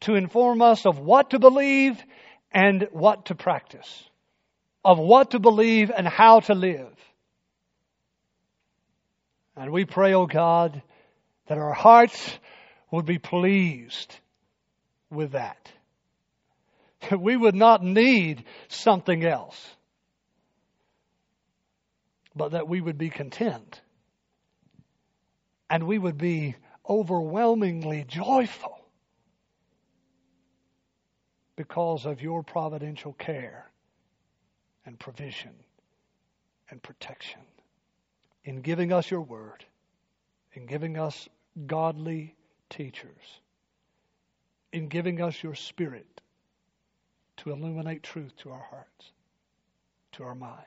to 0.00 0.14
inform 0.14 0.60
us 0.60 0.84
of 0.84 0.98
what 0.98 1.30
to 1.30 1.38
believe 1.38 2.02
and 2.52 2.88
what 2.92 3.26
to 3.26 3.34
practice, 3.34 4.04
of 4.84 4.98
what 4.98 5.30
to 5.30 5.38
believe 5.38 5.90
and 5.96 6.06
how 6.06 6.40
to 6.40 6.54
live. 6.54 6.92
And 9.56 9.70
we 9.70 9.84
pray, 9.84 10.14
O 10.14 10.22
oh 10.22 10.26
God, 10.26 10.82
that 11.46 11.58
our 11.58 11.72
hearts 11.72 12.38
would 12.94 13.06
be 13.06 13.18
pleased 13.18 14.14
with 15.10 15.32
that. 15.32 15.70
That 17.10 17.20
we 17.20 17.36
would 17.36 17.54
not 17.54 17.82
need 17.82 18.44
something 18.68 19.24
else, 19.24 19.68
but 22.34 22.52
that 22.52 22.68
we 22.68 22.80
would 22.80 22.98
be 22.98 23.10
content 23.10 23.80
and 25.68 25.86
we 25.86 25.98
would 25.98 26.18
be 26.18 26.54
overwhelmingly 26.88 28.04
joyful 28.06 28.78
because 31.56 32.06
of 32.06 32.20
your 32.20 32.42
providential 32.42 33.12
care 33.12 33.70
and 34.86 34.98
provision 34.98 35.54
and 36.70 36.82
protection 36.82 37.40
in 38.44 38.60
giving 38.60 38.92
us 38.92 39.10
your 39.10 39.22
word, 39.22 39.64
in 40.52 40.66
giving 40.66 40.98
us 40.98 41.28
godly 41.66 42.34
teachers, 42.76 43.40
in 44.72 44.88
giving 44.88 45.20
us 45.20 45.42
your 45.42 45.54
spirit 45.54 46.20
to 47.38 47.50
illuminate 47.50 48.02
truth 48.02 48.36
to 48.38 48.50
our 48.50 48.66
hearts, 48.70 49.12
to 50.12 50.24
our 50.24 50.34
minds. 50.34 50.64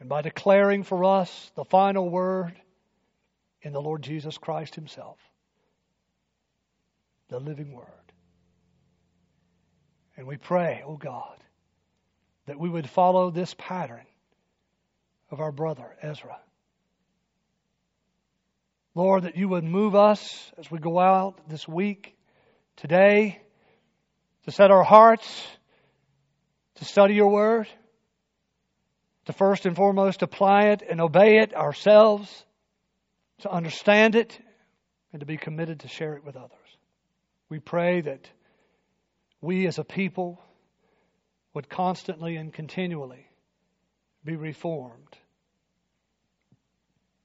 And 0.00 0.08
by 0.08 0.22
declaring 0.22 0.82
for 0.82 1.04
us 1.04 1.50
the 1.54 1.64
final 1.64 2.08
word 2.08 2.54
in 3.62 3.72
the 3.72 3.80
Lord 3.80 4.02
Jesus 4.02 4.36
Christ 4.36 4.74
Himself, 4.74 5.18
the 7.28 7.40
living 7.40 7.72
Word. 7.72 7.86
And 10.16 10.26
we 10.26 10.36
pray, 10.36 10.82
oh 10.86 10.96
God, 10.96 11.38
that 12.46 12.58
we 12.58 12.68
would 12.68 12.88
follow 12.88 13.30
this 13.30 13.54
pattern 13.56 14.06
of 15.30 15.40
our 15.40 15.50
brother 15.50 15.96
Ezra. 16.02 16.38
Lord, 18.94 19.24
that 19.24 19.36
you 19.36 19.48
would 19.48 19.64
move 19.64 19.94
us 19.94 20.52
as 20.58 20.70
we 20.70 20.78
go 20.78 20.98
out 21.00 21.48
this 21.48 21.66
week, 21.66 22.16
today, 22.76 23.40
to 24.44 24.50
set 24.50 24.70
our 24.70 24.84
hearts 24.84 25.46
to 26.76 26.84
study 26.84 27.14
your 27.14 27.30
word, 27.30 27.68
to 29.26 29.32
first 29.32 29.66
and 29.66 29.76
foremost 29.76 30.22
apply 30.22 30.66
it 30.66 30.82
and 30.88 31.00
obey 31.00 31.38
it 31.38 31.54
ourselves, 31.54 32.44
to 33.40 33.50
understand 33.50 34.14
it, 34.14 34.38
and 35.12 35.20
to 35.20 35.26
be 35.26 35.36
committed 35.36 35.80
to 35.80 35.88
share 35.88 36.14
it 36.14 36.24
with 36.24 36.36
others. 36.36 36.50
We 37.48 37.60
pray 37.60 38.00
that 38.02 38.28
we 39.40 39.66
as 39.66 39.78
a 39.78 39.84
people 39.84 40.42
would 41.52 41.68
constantly 41.68 42.36
and 42.36 42.52
continually 42.52 43.28
be 44.24 44.34
reformed 44.34 45.16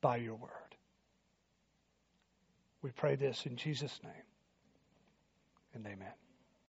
by 0.01 0.17
your 0.17 0.35
word. 0.35 0.51
We 2.81 2.91
pray 2.91 3.15
this 3.15 3.45
in 3.45 3.55
Jesus' 3.55 3.99
name 4.03 4.13
and 5.73 5.85
amen. 5.85 6.13